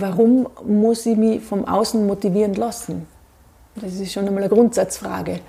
warum 0.00 0.48
muss 0.66 1.06
ich 1.06 1.16
mich 1.16 1.42
vom 1.42 1.64
Außen 1.64 2.06
motivieren 2.06 2.54
lassen? 2.54 3.06
Das 3.76 3.94
ist 3.94 4.12
schon 4.12 4.26
einmal 4.26 4.44
eine 4.44 4.52
Grundsatzfrage. 4.52 5.40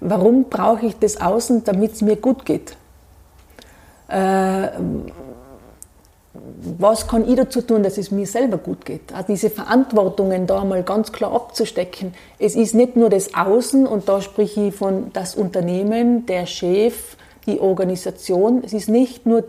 Warum 0.00 0.44
brauche 0.44 0.86
ich 0.86 0.98
das 0.98 1.20
Außen, 1.20 1.64
damit 1.64 1.92
es 1.92 2.02
mir 2.02 2.16
gut 2.16 2.44
geht? 2.44 2.76
Äh, 4.08 4.68
was 6.78 7.08
kann 7.08 7.28
ich 7.28 7.36
dazu 7.36 7.60
tun, 7.60 7.82
dass 7.82 7.98
es 7.98 8.10
mir 8.10 8.26
selber 8.26 8.58
gut 8.58 8.84
geht? 8.84 9.12
Also 9.12 9.32
diese 9.32 9.50
Verantwortungen 9.50 10.46
da 10.46 10.64
mal 10.64 10.82
ganz 10.82 11.12
klar 11.12 11.32
abzustecken. 11.32 12.14
Es 12.38 12.54
ist 12.54 12.74
nicht 12.74 12.96
nur 12.96 13.10
das 13.10 13.34
Außen, 13.34 13.86
und 13.86 14.08
da 14.08 14.20
spreche 14.20 14.68
ich 14.68 14.74
von 14.74 15.12
das 15.12 15.34
Unternehmen, 15.34 16.26
der 16.26 16.46
Chef, 16.46 17.16
die 17.46 17.58
Organisation. 17.58 18.62
Es 18.64 18.72
ist 18.72 18.88
nicht 18.88 19.26
nur 19.26 19.44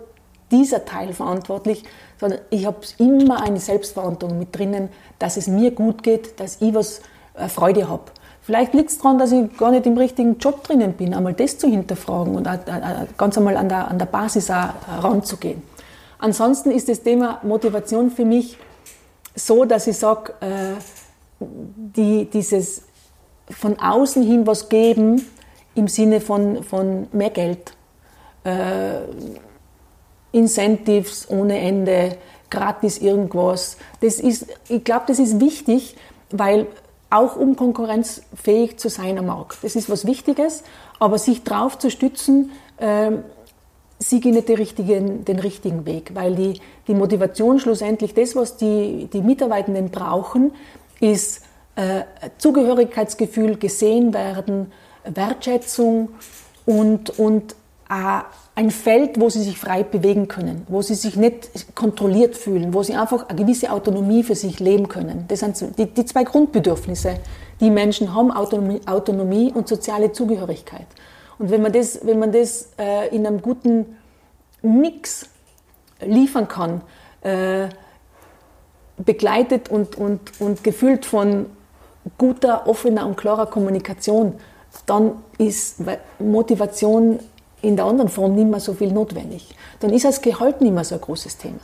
dieser 0.51 0.85
Teil 0.85 1.13
verantwortlich, 1.13 1.83
sondern 2.19 2.39
ich 2.49 2.65
habe 2.65 2.79
immer 2.97 3.41
eine 3.41 3.59
Selbstverantwortung 3.59 4.37
mit 4.37 4.55
drinnen, 4.55 4.89
dass 5.19 5.37
es 5.37 5.47
mir 5.47 5.71
gut 5.71 6.03
geht, 6.03 6.39
dass 6.39 6.61
ich 6.61 6.73
was 6.73 7.01
äh, 7.33 7.47
Freude 7.47 7.89
habe. 7.89 8.03
Vielleicht 8.41 8.73
liegt 8.73 8.89
es 8.89 8.97
daran, 8.97 9.19
dass 9.19 9.31
ich 9.31 9.55
gar 9.57 9.71
nicht 9.71 9.85
im 9.85 9.97
richtigen 9.97 10.37
Job 10.37 10.63
drinnen 10.63 10.93
bin, 10.93 11.13
einmal 11.13 11.33
das 11.33 11.57
zu 11.57 11.67
hinterfragen 11.67 12.35
und 12.35 12.49
ganz 13.17 13.37
einmal 13.37 13.55
an 13.55 13.69
der, 13.69 13.87
an 13.87 13.99
der 13.99 14.07
Basis 14.07 14.49
auch 14.49 14.69
ranzugehen. 15.01 15.61
Ansonsten 16.17 16.71
ist 16.71 16.89
das 16.89 17.01
Thema 17.01 17.39
Motivation 17.43 18.09
für 18.09 18.25
mich 18.25 18.57
so, 19.35 19.65
dass 19.65 19.87
ich 19.87 19.97
sage, 19.97 20.33
äh, 20.41 20.73
die, 21.39 22.25
dieses 22.25 22.83
von 23.49 23.79
außen 23.79 24.23
hin 24.23 24.45
was 24.45 24.69
geben 24.69 25.25
im 25.75 25.87
Sinne 25.87 26.19
von, 26.19 26.63
von 26.63 27.07
mehr 27.11 27.29
Geld, 27.29 27.73
äh, 28.43 29.01
Incentives 30.31 31.29
ohne 31.29 31.59
Ende, 31.59 32.17
gratis 32.49 32.97
irgendwas. 32.97 33.77
Das 34.01 34.19
ist, 34.19 34.47
ich 34.69 34.83
glaube, 34.83 35.05
das 35.07 35.19
ist 35.19 35.39
wichtig, 35.39 35.95
weil 36.29 36.67
auch 37.09 37.35
um 37.35 37.55
konkurrenzfähig 37.55 38.77
zu 38.77 38.89
sein 38.89 39.17
am 39.17 39.27
Markt. 39.27 39.57
Das 39.63 39.75
ist 39.75 39.89
was 39.89 40.05
Wichtiges, 40.05 40.63
aber 40.99 41.17
sich 41.17 41.43
darauf 41.43 41.77
zu 41.77 41.89
stützen, 41.89 42.51
äh, 42.77 43.11
sie 43.99 44.19
gehen 44.19 44.33
nicht 44.33 44.49
den 44.49 44.57
richtigen, 44.57 45.25
den 45.25 45.39
richtigen 45.39 45.85
Weg, 45.85 46.11
weil 46.13 46.35
die, 46.35 46.59
die 46.87 46.95
Motivation 46.95 47.59
schlussendlich, 47.59 48.13
das, 48.13 48.35
was 48.35 48.57
die, 48.57 49.09
die 49.11 49.21
Mitarbeitenden 49.21 49.89
brauchen, 49.89 50.51
ist 50.99 51.43
äh, 51.75 52.03
Zugehörigkeitsgefühl, 52.37 53.57
gesehen 53.57 54.13
werden, 54.13 54.71
Wertschätzung 55.03 56.09
und, 56.65 57.17
und 57.19 57.55
ein 58.55 58.69
Feld, 58.69 59.19
wo 59.19 59.29
sie 59.29 59.41
sich 59.41 59.57
frei 59.57 59.83
bewegen 59.83 60.27
können, 60.27 60.65
wo 60.67 60.81
sie 60.81 60.95
sich 60.95 61.15
nicht 61.15 61.75
kontrolliert 61.75 62.35
fühlen, 62.35 62.73
wo 62.73 62.83
sie 62.83 62.95
einfach 62.95 63.29
eine 63.29 63.39
gewisse 63.39 63.71
Autonomie 63.71 64.23
für 64.23 64.35
sich 64.35 64.59
leben 64.59 64.87
können. 64.89 65.25
Das 65.29 65.39
sind 65.39 65.77
die, 65.77 65.85
die 65.85 66.05
zwei 66.05 66.23
Grundbedürfnisse, 66.23 67.15
die 67.61 67.69
Menschen 67.69 68.13
haben, 68.13 68.31
Autonomie, 68.31 68.81
Autonomie, 68.85 69.51
und 69.53 69.67
soziale 69.67 70.11
Zugehörigkeit. 70.11 70.87
Und 71.39 71.49
wenn 71.49 71.61
man 71.61 71.71
das, 71.71 72.05
wenn 72.05 72.19
man 72.19 72.31
das 72.31 72.69
äh, 72.77 73.15
in 73.15 73.25
einem 73.25 73.41
guten 73.41 73.97
Mix 74.61 75.27
liefern 76.01 76.47
kann, 76.47 76.81
äh, 77.21 77.69
begleitet 78.97 79.69
und, 79.69 79.97
und, 79.97 80.19
und 80.39 80.63
gefüllt 80.63 81.05
von 81.05 81.47
guter, 82.17 82.67
offener 82.67 83.05
und 83.07 83.15
klarer 83.15 83.45
Kommunikation, 83.45 84.33
dann 84.85 85.13
ist 85.37 85.81
Motivation 86.19 87.19
in 87.61 87.75
der 87.75 87.85
anderen 87.85 88.09
Form 88.09 88.33
nicht 88.35 88.49
mehr 88.49 88.59
so 88.59 88.73
viel 88.73 88.91
notwendig. 88.91 89.55
Dann 89.79 89.91
ist 89.91 90.05
das 90.05 90.21
Gehalt 90.21 90.61
nicht 90.61 90.73
mehr 90.73 90.83
so 90.83 90.95
ein 90.95 91.01
großes 91.01 91.37
Thema. 91.37 91.59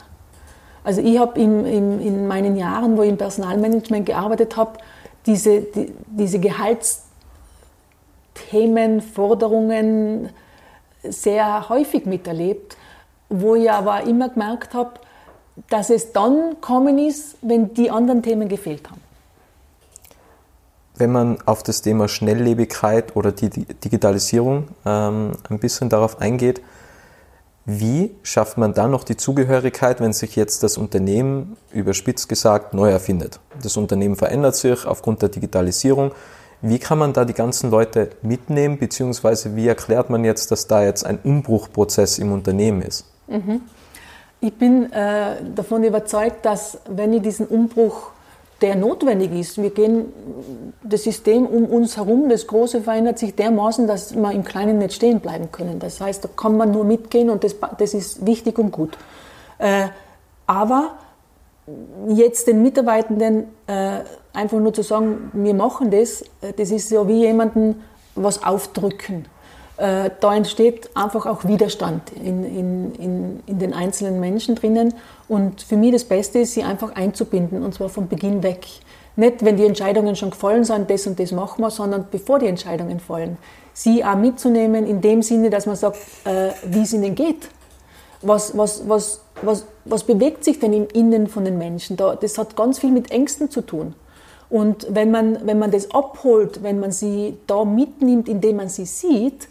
Also 0.83 1.01
ich 1.01 1.17
habe 1.17 1.39
in 1.39 2.27
meinen 2.27 2.55
Jahren, 2.55 2.95
wo 2.97 3.03
ich 3.03 3.09
im 3.09 3.17
Personalmanagement 3.17 4.05
gearbeitet 4.05 4.55
habe, 4.55 4.77
diese, 5.25 5.61
die, 5.61 5.91
diese 6.07 6.39
Gehaltsthemen, 6.39 9.01
Forderungen 9.01 10.29
sehr 11.03 11.67
häufig 11.67 12.05
miterlebt, 12.05 12.77
wo 13.29 13.55
ich 13.55 13.69
aber 13.69 14.03
immer 14.03 14.29
gemerkt 14.29 14.73
habe, 14.73 14.91
dass 15.69 15.89
es 15.89 16.13
dann 16.13 16.61
kommen 16.61 16.97
ist, 16.99 17.35
wenn 17.41 17.73
die 17.73 17.91
anderen 17.91 18.23
Themen 18.23 18.47
gefehlt 18.47 18.89
haben 18.89 19.01
wenn 20.97 21.11
man 21.11 21.37
auf 21.45 21.63
das 21.63 21.81
Thema 21.81 22.07
Schnelllebigkeit 22.07 23.15
oder 23.15 23.31
die 23.31 23.49
Digitalisierung 23.49 24.69
ähm, 24.85 25.31
ein 25.49 25.59
bisschen 25.59 25.89
darauf 25.89 26.19
eingeht, 26.19 26.61
wie 27.65 28.15
schafft 28.23 28.57
man 28.57 28.73
dann 28.73 28.91
noch 28.91 29.03
die 29.03 29.17
Zugehörigkeit, 29.17 29.99
wenn 29.99 30.13
sich 30.13 30.37
jetzt 30.37 30.63
das 30.63 30.77
Unternehmen, 30.77 31.57
überspitzt 31.73 32.29
gesagt, 32.29 32.73
neu 32.73 32.89
erfindet? 32.89 33.41
Das 33.61 33.75
Unternehmen 33.75 34.15
verändert 34.15 34.55
sich 34.55 34.85
aufgrund 34.85 35.21
der 35.21 35.29
Digitalisierung. 35.29 36.13
Wie 36.61 36.79
kann 36.79 36.97
man 36.97 37.11
da 37.11 37.25
die 37.25 37.33
ganzen 37.33 37.69
Leute 37.69 38.11
mitnehmen, 38.21 38.79
beziehungsweise 38.79 39.55
wie 39.57 39.67
erklärt 39.67 40.09
man 40.09 40.23
jetzt, 40.23 40.49
dass 40.49 40.67
da 40.67 40.81
jetzt 40.81 41.05
ein 41.05 41.19
Umbruchprozess 41.21 42.19
im 42.19 42.31
Unternehmen 42.31 42.81
ist? 42.81 43.05
Mhm. 43.27 43.61
Ich 44.39 44.53
bin 44.53 44.91
äh, 44.93 45.35
davon 45.53 45.83
überzeugt, 45.83 46.45
dass 46.45 46.79
wenn 46.89 47.11
ich 47.11 47.21
diesen 47.21 47.47
Umbruch 47.47 48.11
der 48.61 48.75
notwendig 48.75 49.31
ist. 49.33 49.61
Wir 49.61 49.69
gehen, 49.69 50.11
das 50.83 51.03
System 51.03 51.45
um 51.45 51.65
uns 51.65 51.97
herum, 51.97 52.29
das 52.29 52.47
Große 52.47 52.81
verändert 52.81 53.19
sich 53.19 53.35
dermaßen, 53.35 53.87
dass 53.87 54.15
wir 54.15 54.31
im 54.31 54.43
Kleinen 54.43 54.79
nicht 54.79 54.93
stehen 54.93 55.19
bleiben 55.19 55.51
können. 55.51 55.79
Das 55.79 56.01
heißt, 56.01 56.23
da 56.23 56.29
kann 56.35 56.57
man 56.57 56.71
nur 56.71 56.83
mitgehen 56.83 57.29
und 57.29 57.43
das, 57.43 57.55
das 57.77 57.93
ist 57.93 58.25
wichtig 58.25 58.57
und 58.57 58.71
gut. 58.71 58.97
Äh, 59.59 59.87
aber 60.47 60.97
jetzt 62.07 62.47
den 62.47 62.61
Mitarbeitenden 62.61 63.45
äh, 63.67 63.99
einfach 64.33 64.57
nur 64.57 64.73
zu 64.73 64.83
sagen, 64.83 65.31
wir 65.33 65.53
machen 65.53 65.91
das, 65.91 66.21
äh, 66.41 66.53
das 66.55 66.71
ist 66.71 66.89
so 66.89 67.07
wie 67.07 67.19
jemanden 67.19 67.83
was 68.15 68.43
aufdrücken. 68.43 69.25
Äh, 69.77 70.09
da 70.19 70.35
entsteht 70.35 70.89
einfach 70.95 71.27
auch 71.27 71.45
Widerstand 71.45 72.11
in, 72.11 72.43
in, 72.43 72.95
in, 72.95 73.43
in, 73.45 73.59
den 73.59 73.73
einzelnen 73.73 74.19
Menschen 74.19 74.55
drinnen. 74.55 74.95
Und 75.27 75.61
für 75.61 75.77
mich 75.77 75.93
das 75.93 76.03
Beste 76.03 76.39
ist, 76.39 76.53
sie 76.53 76.63
einfach 76.63 76.95
einzubinden, 76.95 77.63
und 77.63 77.75
zwar 77.75 77.89
von 77.89 78.07
Beginn 78.07 78.41
weg. 78.41 78.65
Nicht, 79.15 79.45
wenn 79.45 79.55
die 79.57 79.65
Entscheidungen 79.65 80.15
schon 80.15 80.31
gefallen 80.31 80.63
sind, 80.63 80.89
das 80.89 81.05
und 81.05 81.19
das 81.19 81.31
machen 81.31 81.61
wir, 81.61 81.69
sondern 81.69 82.07
bevor 82.09 82.39
die 82.39 82.47
Entscheidungen 82.47 82.99
fallen. 82.99 83.37
Sie 83.73 84.03
auch 84.03 84.15
mitzunehmen 84.15 84.87
in 84.87 85.01
dem 85.01 85.21
Sinne, 85.21 85.51
dass 85.51 85.67
man 85.67 85.75
sagt, 85.75 85.97
äh, 86.25 86.49
wie 86.65 86.81
es 86.81 86.93
ihnen 86.93 87.13
geht. 87.13 87.49
Was, 88.23 88.57
was, 88.57 88.89
was, 88.89 89.21
was, 89.43 89.65
was 89.85 90.03
bewegt 90.03 90.43
sich 90.43 90.59
denn 90.59 90.73
im 90.73 90.87
Innen 90.91 91.27
von 91.27 91.45
den 91.45 91.59
Menschen? 91.59 91.97
Da, 91.97 92.15
das 92.15 92.39
hat 92.39 92.55
ganz 92.55 92.79
viel 92.79 92.91
mit 92.91 93.11
Ängsten 93.11 93.51
zu 93.51 93.61
tun. 93.61 93.93
Und 94.49 94.87
wenn 94.89 95.11
man, 95.11 95.45
wenn 95.45 95.59
man 95.59 95.69
das 95.69 95.91
abholt, 95.91 96.63
wenn 96.63 96.79
man 96.79 96.91
sie 96.91 97.37
da 97.45 97.63
mitnimmt, 97.63 98.27
indem 98.27 98.55
man 98.55 98.69
sie 98.69 98.85
sieht, 98.85 99.47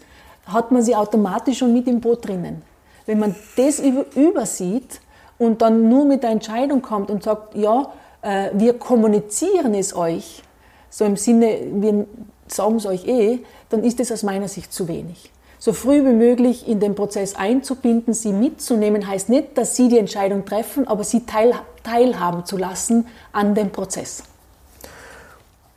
hat 0.47 0.71
man 0.71 0.81
sie 0.81 0.95
automatisch 0.95 1.59
schon 1.59 1.73
mit 1.73 1.87
im 1.87 2.01
Boot 2.01 2.27
drinnen. 2.27 2.61
Wenn 3.05 3.19
man 3.19 3.35
das 3.55 3.79
über, 3.79 4.05
übersieht 4.15 5.01
und 5.37 5.61
dann 5.61 5.89
nur 5.89 6.05
mit 6.05 6.23
der 6.23 6.31
Entscheidung 6.31 6.81
kommt 6.81 7.09
und 7.09 7.23
sagt, 7.23 7.55
ja, 7.55 7.91
äh, 8.21 8.49
wir 8.53 8.73
kommunizieren 8.73 9.73
es 9.73 9.95
euch, 9.95 10.43
so 10.89 11.05
im 11.05 11.15
Sinne, 11.15 11.59
wir 11.73 12.05
sagen 12.47 12.77
es 12.77 12.85
euch 12.85 13.07
eh, 13.07 13.39
dann 13.69 13.83
ist 13.83 13.99
es 13.99 14.11
aus 14.11 14.23
meiner 14.23 14.47
Sicht 14.47 14.73
zu 14.73 14.87
wenig. 14.87 15.31
So 15.59 15.73
früh 15.73 16.05
wie 16.05 16.13
möglich 16.13 16.67
in 16.67 16.79
den 16.79 16.95
Prozess 16.95 17.35
einzubinden, 17.35 18.13
sie 18.13 18.31
mitzunehmen, 18.31 19.07
heißt 19.07 19.29
nicht, 19.29 19.57
dass 19.57 19.75
sie 19.75 19.89
die 19.89 19.97
Entscheidung 19.97 20.45
treffen, 20.45 20.87
aber 20.87 21.03
sie 21.03 21.25
teil, 21.25 21.53
teilhaben 21.83 22.45
zu 22.45 22.57
lassen 22.57 23.07
an 23.31 23.55
dem 23.55 23.71
Prozess. 23.71 24.23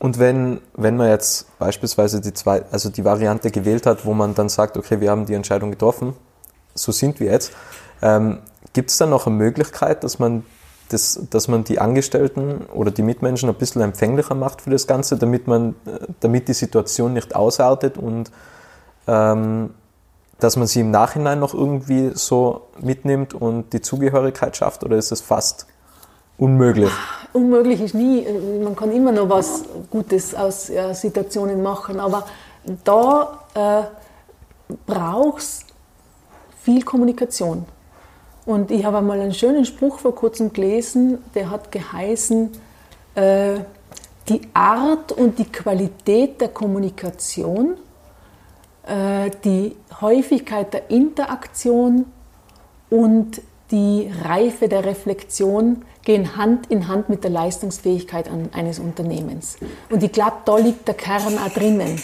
Und 0.00 0.18
wenn, 0.18 0.60
wenn 0.74 0.96
man 0.96 1.10
jetzt 1.10 1.56
beispielsweise 1.58 2.22
die, 2.22 2.32
zwei, 2.32 2.64
also 2.72 2.88
die 2.88 3.04
Variante 3.04 3.50
gewählt 3.50 3.84
hat, 3.84 4.06
wo 4.06 4.14
man 4.14 4.34
dann 4.34 4.48
sagt, 4.48 4.78
okay, 4.78 5.00
wir 5.00 5.10
haben 5.10 5.26
die 5.26 5.34
Entscheidung 5.34 5.70
getroffen, 5.70 6.14
so 6.74 6.90
sind 6.90 7.20
wir 7.20 7.30
jetzt, 7.30 7.52
ähm, 8.00 8.38
gibt 8.72 8.90
es 8.90 8.96
dann 8.96 9.10
noch 9.10 9.26
eine 9.26 9.36
Möglichkeit, 9.36 10.02
dass 10.02 10.18
man, 10.18 10.44
das, 10.88 11.20
dass 11.28 11.48
man 11.48 11.64
die 11.64 11.80
Angestellten 11.80 12.62
oder 12.72 12.90
die 12.90 13.02
Mitmenschen 13.02 13.50
ein 13.50 13.54
bisschen 13.56 13.82
empfänglicher 13.82 14.34
macht 14.34 14.62
für 14.62 14.70
das 14.70 14.86
Ganze, 14.86 15.18
damit, 15.18 15.46
man, 15.46 15.74
damit 16.20 16.48
die 16.48 16.54
Situation 16.54 17.12
nicht 17.12 17.36
ausartet 17.36 17.98
und 17.98 18.32
ähm, 19.06 19.74
dass 20.38 20.56
man 20.56 20.66
sie 20.66 20.80
im 20.80 20.90
Nachhinein 20.90 21.38
noch 21.38 21.52
irgendwie 21.52 22.12
so 22.14 22.68
mitnimmt 22.80 23.34
und 23.34 23.74
die 23.74 23.82
Zugehörigkeit 23.82 24.56
schafft? 24.56 24.82
Oder 24.82 24.96
ist 24.96 25.12
es 25.12 25.20
fast 25.20 25.66
unmöglich? 26.40 26.90
Unmöglich 27.32 27.80
ist 27.80 27.94
nie. 27.94 28.26
Man 28.62 28.74
kann 28.74 28.90
immer 28.90 29.12
noch 29.12 29.28
was 29.28 29.64
Gutes 29.90 30.34
aus 30.34 30.68
ja, 30.68 30.92
Situationen 30.94 31.62
machen, 31.62 32.00
aber 32.00 32.26
da 32.84 33.44
äh, 33.54 34.74
braucht 34.86 35.38
es 35.38 35.60
viel 36.62 36.82
Kommunikation. 36.82 37.64
Und 38.46 38.70
ich 38.70 38.84
habe 38.84 38.98
einmal 38.98 39.20
einen 39.20 39.34
schönen 39.34 39.64
Spruch 39.64 39.98
vor 39.98 40.14
kurzem 40.14 40.52
gelesen, 40.52 41.18
der 41.34 41.50
hat 41.50 41.70
geheißen, 41.70 42.50
äh, 43.14 43.60
die 44.28 44.40
Art 44.54 45.12
und 45.12 45.38
die 45.38 45.44
Qualität 45.44 46.40
der 46.40 46.48
Kommunikation, 46.48 47.76
äh, 48.86 49.30
die 49.44 49.76
Häufigkeit 50.00 50.72
der 50.72 50.90
Interaktion 50.90 52.06
und 52.88 53.40
die 53.70 54.10
Reife 54.24 54.68
der 54.68 54.84
Reflexion 54.84 55.82
gehen 56.04 56.36
Hand 56.36 56.70
in 56.70 56.88
Hand 56.88 57.08
mit 57.08 57.24
der 57.24 57.30
Leistungsfähigkeit 57.30 58.30
eines 58.52 58.78
Unternehmens. 58.78 59.58
Und 59.90 60.02
ich 60.02 60.12
glaube, 60.12 60.36
da 60.44 60.56
liegt 60.56 60.88
der 60.88 60.94
Kern 60.94 61.38
auch 61.38 61.52
drinnen, 61.52 62.00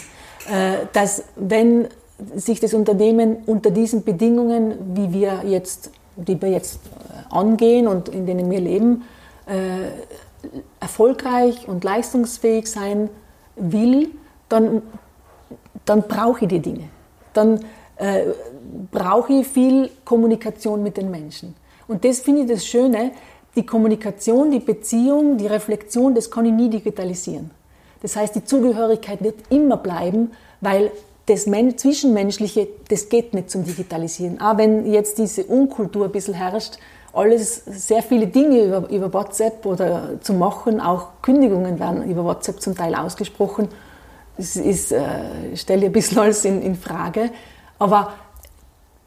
äh, 0.49 0.85
dass 0.93 1.23
wenn 1.35 1.87
sich 2.35 2.59
das 2.59 2.73
Unternehmen 2.73 3.37
unter 3.45 3.71
diesen 3.71 4.03
Bedingungen, 4.03 4.95
wie 4.95 5.13
wir 5.13 5.43
jetzt, 5.45 5.91
die 6.15 6.41
wir 6.41 6.49
jetzt 6.49 6.79
äh, 6.85 7.33
angehen 7.33 7.87
und 7.87 8.09
in 8.09 8.25
denen 8.25 8.49
wir 8.49 8.59
leben, 8.59 9.03
äh, 9.47 9.89
erfolgreich 10.79 11.67
und 11.67 11.83
leistungsfähig 11.83 12.67
sein 12.67 13.09
will, 13.55 14.09
dann, 14.49 14.81
dann 15.85 16.03
brauche 16.03 16.45
ich 16.45 16.49
die 16.49 16.59
Dinge. 16.59 16.89
Dann 17.33 17.59
äh, 17.97 18.25
brauche 18.91 19.33
ich 19.33 19.47
viel 19.47 19.89
Kommunikation 20.05 20.83
mit 20.83 20.97
den 20.97 21.11
Menschen. 21.11 21.55
Und 21.87 22.03
das 22.03 22.19
finde 22.19 22.41
ich 22.41 22.49
das 22.49 22.65
Schöne, 22.65 23.11
die 23.57 23.65
Kommunikation, 23.65 24.51
die 24.51 24.59
Beziehung, 24.59 25.37
die 25.37 25.47
Reflexion, 25.47 26.15
das 26.15 26.31
kann 26.31 26.45
ich 26.45 26.53
nie 26.53 26.69
digitalisieren. 26.69 27.51
Das 28.01 28.15
heißt, 28.15 28.35
die 28.35 28.45
Zugehörigkeit 28.45 29.23
wird 29.23 29.35
immer 29.49 29.77
bleiben, 29.77 30.31
weil 30.61 30.91
das 31.25 31.43
Zwischenmenschliche, 31.43 32.67
das 32.87 33.09
geht 33.09 33.33
nicht 33.33 33.49
zum 33.49 33.65
Digitalisieren. 33.65 34.39
Auch 34.39 34.57
wenn 34.57 34.89
jetzt 34.91 35.17
diese 35.17 35.43
Unkultur 35.43 36.05
ein 36.05 36.11
bisschen 36.11 36.35
herrscht, 36.35 36.77
alles, 37.11 37.65
sehr 37.65 38.03
viele 38.03 38.27
Dinge 38.27 38.63
über, 38.63 38.89
über 38.89 39.13
WhatsApp 39.13 39.65
oder 39.65 40.21
zu 40.21 40.33
machen, 40.33 40.79
auch 40.79 41.21
Kündigungen 41.21 41.79
werden 41.79 42.09
über 42.09 42.23
WhatsApp 42.23 42.61
zum 42.61 42.75
Teil 42.75 42.95
ausgesprochen. 42.95 43.67
Das 44.37 44.55
ist, 44.55 44.91
äh, 44.91 45.55
stelle 45.55 45.81
ich 45.81 45.85
ein 45.87 45.91
bisschen 45.91 46.19
alles 46.19 46.45
in, 46.45 46.61
in 46.61 46.75
Frage. 46.75 47.31
Aber 47.79 48.13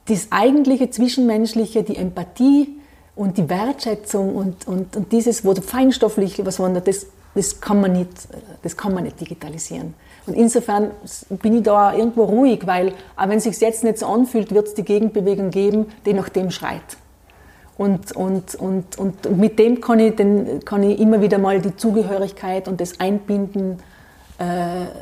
das 0.06 0.26
eigentliche 0.30 0.90
Zwischenmenschliche, 0.90 1.84
die 1.84 1.96
Empathie 1.96 2.79
und 3.14 3.38
die 3.38 3.48
Wertschätzung 3.48 4.34
und, 4.34 4.66
und, 4.66 4.96
und 4.96 5.12
dieses, 5.12 5.44
wo 5.44 5.54
feinstofflich 5.54 6.44
was 6.44 6.58
wandert, 6.58 6.88
das, 6.88 7.06
das, 7.34 7.60
kann 7.60 7.80
man 7.80 7.92
nicht, 7.92 8.10
das 8.62 8.76
kann 8.76 8.94
man 8.94 9.04
nicht 9.04 9.20
digitalisieren. 9.20 9.94
Und 10.26 10.34
insofern 10.34 10.90
bin 11.28 11.56
ich 11.56 11.62
da 11.62 11.94
irgendwo 11.94 12.24
ruhig, 12.24 12.66
weil 12.66 12.92
auch 13.16 13.28
wenn 13.28 13.38
es 13.38 13.44
sich 13.44 13.58
jetzt 13.60 13.84
nicht 13.84 13.98
so 13.98 14.06
anfühlt, 14.06 14.52
wird 14.54 14.68
es 14.68 14.74
die 14.74 14.84
Gegenbewegung 14.84 15.50
geben, 15.50 15.86
die 16.06 16.12
nach 16.12 16.28
dem 16.28 16.50
schreit. 16.50 16.96
Und, 17.76 18.12
und, 18.12 18.54
und, 18.56 18.98
und 18.98 19.38
mit 19.38 19.58
dem 19.58 19.80
kann 19.80 19.98
ich, 20.00 20.14
den, 20.14 20.62
kann 20.64 20.82
ich 20.82 21.00
immer 21.00 21.22
wieder 21.22 21.38
mal 21.38 21.60
die 21.60 21.74
Zugehörigkeit 21.76 22.68
und 22.68 22.80
das 22.80 23.00
Einbinden, 23.00 23.78
äh, 24.38 24.44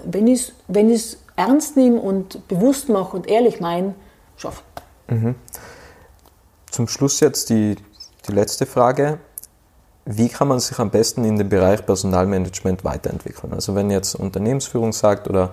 wenn 0.05 0.29
ich 0.29 0.41
es 0.41 0.53
wenn 0.69 0.97
ernst 1.35 1.77
nehme 1.77 2.01
und 2.01 2.47
bewusst 2.49 2.89
mache 2.89 3.17
und 3.17 3.29
ehrlich 3.29 3.61
meine, 3.61 3.95
schaffen. 4.37 4.65
Mhm. 5.09 5.35
Zum 6.71 6.89
Schluss 6.89 7.21
jetzt 7.21 7.51
die, 7.51 7.77
die 8.29 8.35
letzte 8.35 8.67
Frage. 8.67 9.19
Wie 10.05 10.29
kann 10.29 10.49
man 10.49 10.61
sich 10.61 10.79
am 10.79 10.91
besten 10.91 11.25
in 11.25 11.37
dem 11.37 11.49
Bereich 11.49 11.85
Personalmanagement 11.85 12.85
weiterentwickeln? 12.85 13.53
Also 13.53 13.75
wenn 13.75 13.91
jetzt 13.91 14.15
Unternehmensführung 14.15 14.93
sagt 14.93 15.29
oder 15.29 15.53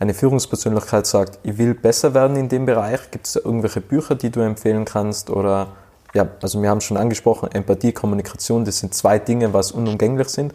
eine 0.00 0.14
Führungspersönlichkeit 0.14 1.06
sagt, 1.06 1.38
ich 1.44 1.58
will 1.58 1.74
besser 1.74 2.12
werden 2.12 2.36
in 2.36 2.48
dem 2.48 2.66
Bereich, 2.66 3.10
gibt 3.12 3.26
es 3.26 3.34
da 3.34 3.40
irgendwelche 3.44 3.80
Bücher, 3.80 4.16
die 4.16 4.30
du 4.30 4.40
empfehlen 4.40 4.84
kannst? 4.84 5.30
Oder 5.30 5.68
ja, 6.14 6.26
also 6.42 6.60
wir 6.60 6.68
haben 6.68 6.80
schon 6.80 6.96
angesprochen, 6.96 7.50
Empathie, 7.52 7.92
Kommunikation, 7.92 8.64
das 8.64 8.78
sind 8.78 8.94
zwei 8.94 9.18
Dinge, 9.20 9.52
was 9.52 9.70
unumgänglich 9.70 10.28
sind. 10.28 10.52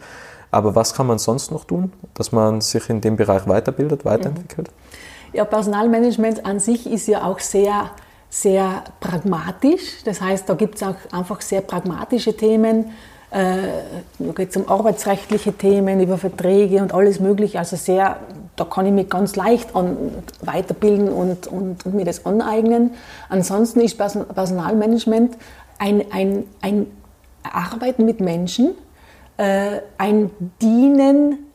Aber 0.50 0.74
was 0.74 0.94
kann 0.94 1.06
man 1.06 1.18
sonst 1.18 1.50
noch 1.50 1.64
tun, 1.64 1.92
dass 2.14 2.32
man 2.32 2.60
sich 2.60 2.88
in 2.90 3.00
dem 3.00 3.16
Bereich 3.16 3.46
weiterbildet, 3.46 4.04
weiterentwickelt? 4.04 4.70
Ja, 5.32 5.44
Personalmanagement 5.44 6.44
an 6.44 6.58
sich 6.58 6.90
ist 6.90 7.06
ja 7.06 7.24
auch 7.24 7.38
sehr, 7.38 7.90
sehr 8.30 8.84
pragmatisch. 9.00 10.02
Das 10.04 10.20
heißt, 10.20 10.48
da 10.48 10.54
gibt 10.54 10.76
es 10.76 10.82
auch 10.82 10.96
einfach 11.12 11.40
sehr 11.40 11.60
pragmatische 11.60 12.36
Themen. 12.36 12.92
Äh, 13.30 13.56
da 14.18 14.32
geht 14.32 14.50
es 14.50 14.56
um 14.56 14.68
arbeitsrechtliche 14.68 15.52
Themen, 15.52 16.00
über 16.00 16.16
Verträge 16.16 16.80
und 16.80 16.94
alles 16.94 17.20
Mögliche. 17.20 17.58
Also 17.58 17.76
sehr, 17.76 18.18
da 18.56 18.64
kann 18.64 18.86
ich 18.86 18.92
mich 18.92 19.08
ganz 19.08 19.36
leicht 19.36 19.74
an, 19.76 19.96
weiterbilden 20.40 21.08
und, 21.08 21.46
und, 21.46 21.84
und 21.84 21.94
mir 21.94 22.04
das 22.04 22.24
aneignen. 22.24 22.92
Ansonsten 23.28 23.80
ist 23.80 23.98
Personalmanagement 23.98 25.36
ein, 25.78 26.04
ein, 26.10 26.44
ein 26.62 26.86
Arbeiten 27.42 28.04
mit 28.04 28.20
Menschen, 28.20 28.70
äh, 29.36 29.80
ein 29.98 30.30
Dienen 30.60 31.46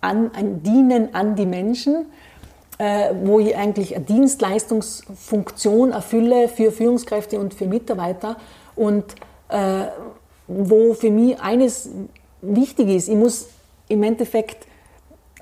an, 0.00 0.30
ein 0.34 0.62
Dienen 0.62 1.14
an 1.14 1.34
die 1.34 1.46
Menschen, 1.46 2.06
äh, 2.80 3.14
wo 3.24 3.38
ich 3.40 3.54
eigentlich 3.54 3.94
eine 3.94 4.06
Dienstleistungsfunktion 4.06 5.92
erfülle 5.92 6.48
für 6.48 6.72
Führungskräfte 6.72 7.38
und 7.38 7.52
für 7.52 7.66
Mitarbeiter 7.66 8.36
und 8.74 9.04
äh, 9.50 9.82
wo 10.48 10.94
für 10.94 11.10
mich 11.10 11.38
eines 11.42 11.90
wichtig 12.40 12.88
ist, 12.88 13.10
ich 13.10 13.16
muss 13.16 13.48
im 13.88 14.02
Endeffekt 14.02 14.66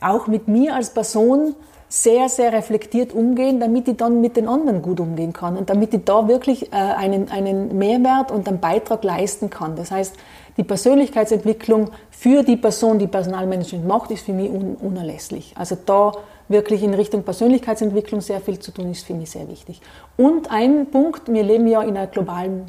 auch 0.01 0.27
mit 0.27 0.49
mir 0.49 0.75
als 0.75 0.91
Person 0.91 1.55
sehr, 1.89 2.29
sehr 2.29 2.53
reflektiert 2.53 3.13
umgehen, 3.13 3.61
damit 3.61 3.87
ich 3.87 3.97
dann 3.97 4.21
mit 4.21 4.37
den 4.37 4.49
anderen 4.49 4.83
gut 4.83 4.99
umgehen 4.99 5.33
kann 5.33 5.57
und 5.57 5.71
damit 5.71 5.95
ich 5.95 6.05
da 6.05 6.27
wirklich 6.27 6.73
äh, 6.73 6.77
einen, 6.77 7.31
einen 7.31 7.79
Mehrwert 7.79 8.33
und 8.33 8.49
einen 8.49 8.59
Beitrag 8.59 9.05
leisten 9.05 9.49
kann. 9.49 9.77
Das 9.77 9.93
heißt, 9.93 10.17
die 10.57 10.65
Persönlichkeitsentwicklung 10.65 11.91
für 12.11 12.43
die 12.43 12.57
Person, 12.57 12.99
die 12.99 13.07
Personalmanagement 13.07 13.87
macht, 13.87 14.11
ist 14.11 14.25
für 14.25 14.33
mich 14.33 14.51
un 14.51 14.75
unerlässlich. 14.75 15.55
Also 15.57 15.79
da 15.87 16.13
wirklich 16.49 16.83
in 16.83 16.95
Richtung 16.95 17.23
Persönlichkeitsentwicklung 17.23 18.21
sehr 18.21 18.41
viel 18.41 18.59
zu 18.59 18.73
tun, 18.73 18.91
ist 18.91 19.07
für 19.07 19.15
mich 19.15 19.31
sehr 19.31 19.49
wichtig. 19.49 19.81
Und 20.17 20.51
ein 20.51 20.87
Punkt, 20.87 21.33
wir 21.33 21.43
leben 21.43 21.67
ja 21.67 21.83
in 21.83 21.97
einer 21.97 22.07
globalen 22.07 22.67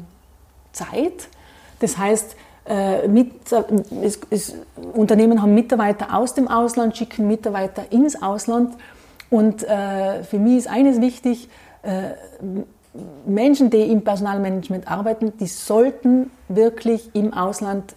Zeit. 0.72 1.28
Das 1.80 1.96
heißt, 1.96 2.36
äh, 2.66 3.08
mit, 3.08 3.32
es, 4.02 4.20
es, 4.30 4.54
Unternehmen 4.92 5.40
haben 5.42 5.54
Mitarbeiter 5.54 6.14
aus 6.14 6.34
dem 6.34 6.48
Ausland, 6.48 6.96
schicken 6.96 7.26
Mitarbeiter 7.26 7.84
ins 7.90 8.20
Ausland. 8.22 8.74
Und 9.30 9.62
äh, 9.62 10.22
für 10.24 10.38
mich 10.38 10.58
ist 10.58 10.68
eines 10.68 11.00
wichtig, 11.00 11.48
äh, 11.82 12.10
Menschen, 13.24 13.70
die 13.70 13.82
im 13.90 14.02
Personalmanagement 14.02 14.90
arbeiten, 14.90 15.32
die 15.38 15.46
sollten 15.46 16.30
wirklich 16.48 17.14
im 17.14 17.32
Ausland 17.32 17.94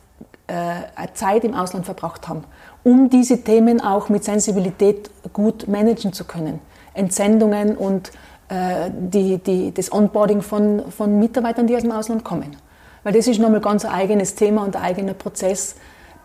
äh, 0.48 1.08
Zeit 1.14 1.44
im 1.44 1.56
Ausland 1.56 1.86
verbracht 1.86 2.28
haben, 2.28 2.44
um 2.84 3.10
diese 3.10 3.44
Themen 3.44 3.82
auch 3.82 4.10
mit 4.10 4.24
Sensibilität 4.24 5.10
gut 5.32 5.68
managen 5.68 6.14
zu 6.14 6.26
können. 6.26 6.60
Entsendungen 6.94 7.78
und 7.78 8.12
äh, 8.50 8.90
die, 8.92 9.38
die, 9.38 9.74
das 9.74 9.92
Onboarding 9.92 10.42
von, 10.42 10.92
von 10.92 11.18
Mitarbeitern, 11.20 11.68
die 11.68 11.76
aus 11.76 11.82
dem 11.82 11.92
Ausland 11.92 12.24
kommen. 12.24 12.56
Weil 13.04 13.14
das 13.14 13.28
ist 13.28 13.40
nochmal 13.40 13.62
ganz 13.62 13.86
ein 13.86 13.92
eigenes 13.92 14.36
Thema 14.36 14.64
und 14.64 14.76
ein 14.76 14.82
eigener 14.82 15.14
Prozess, 15.14 15.76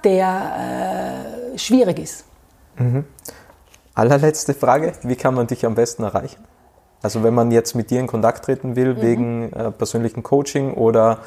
der 0.04 1.54
äh, 1.54 1.58
schwierig 1.58 1.98
ist. 1.98 2.24
Mhm. 2.76 3.04
Allerletzte 3.94 4.54
Frage, 4.54 4.92
wie 5.02 5.16
kann 5.16 5.34
man 5.34 5.46
dich 5.46 5.66
am 5.66 5.74
besten 5.74 6.04
erreichen? 6.04 6.44
Also 7.02 7.22
wenn 7.22 7.34
man 7.34 7.50
jetzt 7.50 7.74
mit 7.74 7.90
dir 7.90 8.00
in 8.00 8.06
Kontakt 8.06 8.44
treten 8.44 8.76
will 8.76 8.94
mhm. 8.94 9.02
wegen 9.02 9.52
äh, 9.52 9.70
persönlichen 9.70 10.22
Coaching 10.22 10.74
oder 10.74 11.18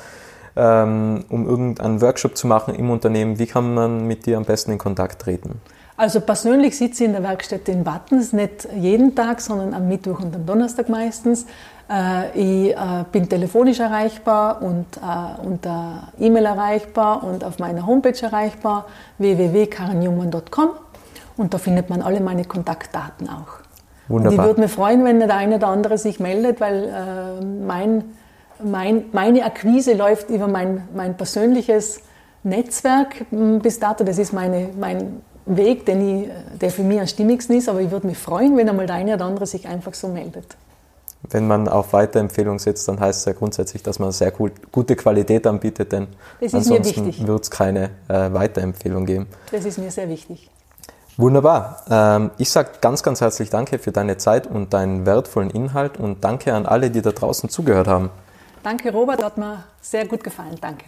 ähm, 0.56 1.24
um 1.30 1.48
irgendeinen 1.48 2.02
Workshop 2.02 2.38
zu 2.38 2.48
machen 2.48 2.76
im 2.76 2.90
Unternehmen, 2.90 3.40
wie 3.40 3.46
kann 3.46 3.74
man 3.74 4.08
mit 4.08 4.26
dir 4.26 4.38
am 4.38 4.46
besten 4.46 4.72
in 4.72 4.78
Kontakt 4.78 5.22
treten? 5.22 5.62
Also 5.98 6.20
persönlich 6.20 6.78
sitze 6.78 7.04
ich 7.04 7.10
in 7.10 7.14
der 7.14 7.22
Werkstatt 7.22 7.70
in 7.70 7.86
Wattens, 7.86 8.34
nicht 8.34 8.68
jeden 8.76 9.14
Tag, 9.14 9.40
sondern 9.40 9.74
am 9.74 9.88
Mittwoch 9.88 10.20
und 10.20 10.36
am 10.36 10.46
Donnerstag 10.48 10.90
meistens. 10.90 11.46
Äh, 11.92 12.32
ich 12.34 12.72
äh, 12.72 12.78
bin 13.12 13.30
telefonisch 13.30 13.80
erreichbar 13.80 14.62
und 14.62 14.86
äh, 14.98 15.46
unter 15.46 16.08
E-Mail 16.20 16.46
erreichbar 16.46 17.24
und 17.24 17.44
auf 17.44 17.60
meiner 17.60 17.86
Homepage 17.86 18.20
erreichbar 18.20 18.88
www.karenjungmann.com. 19.18 20.70
Und 21.38 21.54
da 21.54 21.58
findet 21.58 21.90
man 21.90 22.02
alle 22.02 22.22
meine 22.22 22.46
Kontaktdaten 22.46 23.30
auch. 23.30 23.60
Wunderbar. 24.08 24.32
Und 24.32 24.40
ich 24.40 24.44
würde 24.44 24.62
mich 24.62 24.72
freuen, 24.72 25.04
wenn 25.06 25.20
der 25.20 25.36
eine 25.36 25.58
oder 25.58 25.68
andere 25.68 25.98
sich 25.98 26.20
meldet, 26.20 26.60
weil 26.62 27.42
mein, 27.66 28.04
mein, 28.64 29.06
meine 29.12 29.46
Akquise 29.46 29.94
läuft 29.94 30.30
über 30.30 30.48
mein, 30.48 30.88
mein 30.96 31.18
persönliches 31.18 32.02
Netzwerk 32.44 33.26
bis 33.62 33.80
dato. 33.80 34.04
Das 34.04 34.18
ist 34.18 34.34
meine, 34.34 34.70
mein 34.80 35.22
Weg, 35.46 35.86
den 35.86 36.24
ich, 36.24 36.30
der 36.60 36.72
für 36.72 36.84
mich 36.84 37.00
am 37.00 37.08
stimmigsten 37.08 37.58
ist. 37.58 37.70
Aber 37.70 37.82
ich 37.82 37.92
würde 37.92 38.08
mich 38.08 38.18
freuen, 38.18 38.58
wenn 38.58 38.70
einmal 38.70 38.88
der 38.88 38.96
eine 38.96 39.16
oder 39.16 39.26
andere 39.26 39.46
sich 39.46 39.68
einfach 39.68 39.94
so 39.94 40.08
meldet. 40.08 40.58
Wenn 41.30 41.48
man 41.48 41.68
auf 41.68 41.94
Weiterempfehlung 41.94 42.58
setzt, 42.58 42.88
dann 42.88 43.00
heißt 43.00 43.20
es 43.20 43.26
ja 43.26 43.34
grundsätzlich, 43.34 43.84
dass 43.84 44.00
man 44.00 44.12
sehr 44.12 44.32
gut, 44.32 44.54
gute 44.72 44.96
Qualität 44.96 45.46
anbietet, 45.46 45.92
denn 45.92 46.08
ansonsten 46.52 47.28
wird 47.28 47.44
es 47.44 47.52
keine 47.52 47.92
äh, 48.08 48.34
Weiterempfehlung 48.34 49.06
geben. 49.06 49.28
Das 49.52 49.66
ist 49.66 49.78
mir 49.78 49.92
sehr 49.92 50.10
wichtig. 50.10 50.50
Wunderbar. 51.18 51.84
Ähm, 51.90 52.32
ich 52.40 52.50
sage 52.50 52.70
ganz, 52.82 53.04
ganz 53.04 53.22
herzlich 53.22 53.52
Danke 53.52 53.78
für 53.78 53.92
deine 53.92 54.18
Zeit 54.18 54.48
und 54.48 54.74
deinen 54.74 55.06
wertvollen 55.06 55.52
Inhalt 55.52 56.00
und 56.00 56.24
danke 56.24 56.54
an 56.54 56.66
alle, 56.66 56.90
die 56.90 57.02
da 57.04 57.12
draußen 57.12 57.50
zugehört 57.50 57.88
haben. 57.88 58.10
Danke, 58.64 58.92
Robert, 58.92 59.24
hat 59.24 59.38
mir 59.38 59.64
sehr 59.82 60.08
gut 60.08 60.24
gefallen. 60.24 60.58
Danke. 60.62 60.86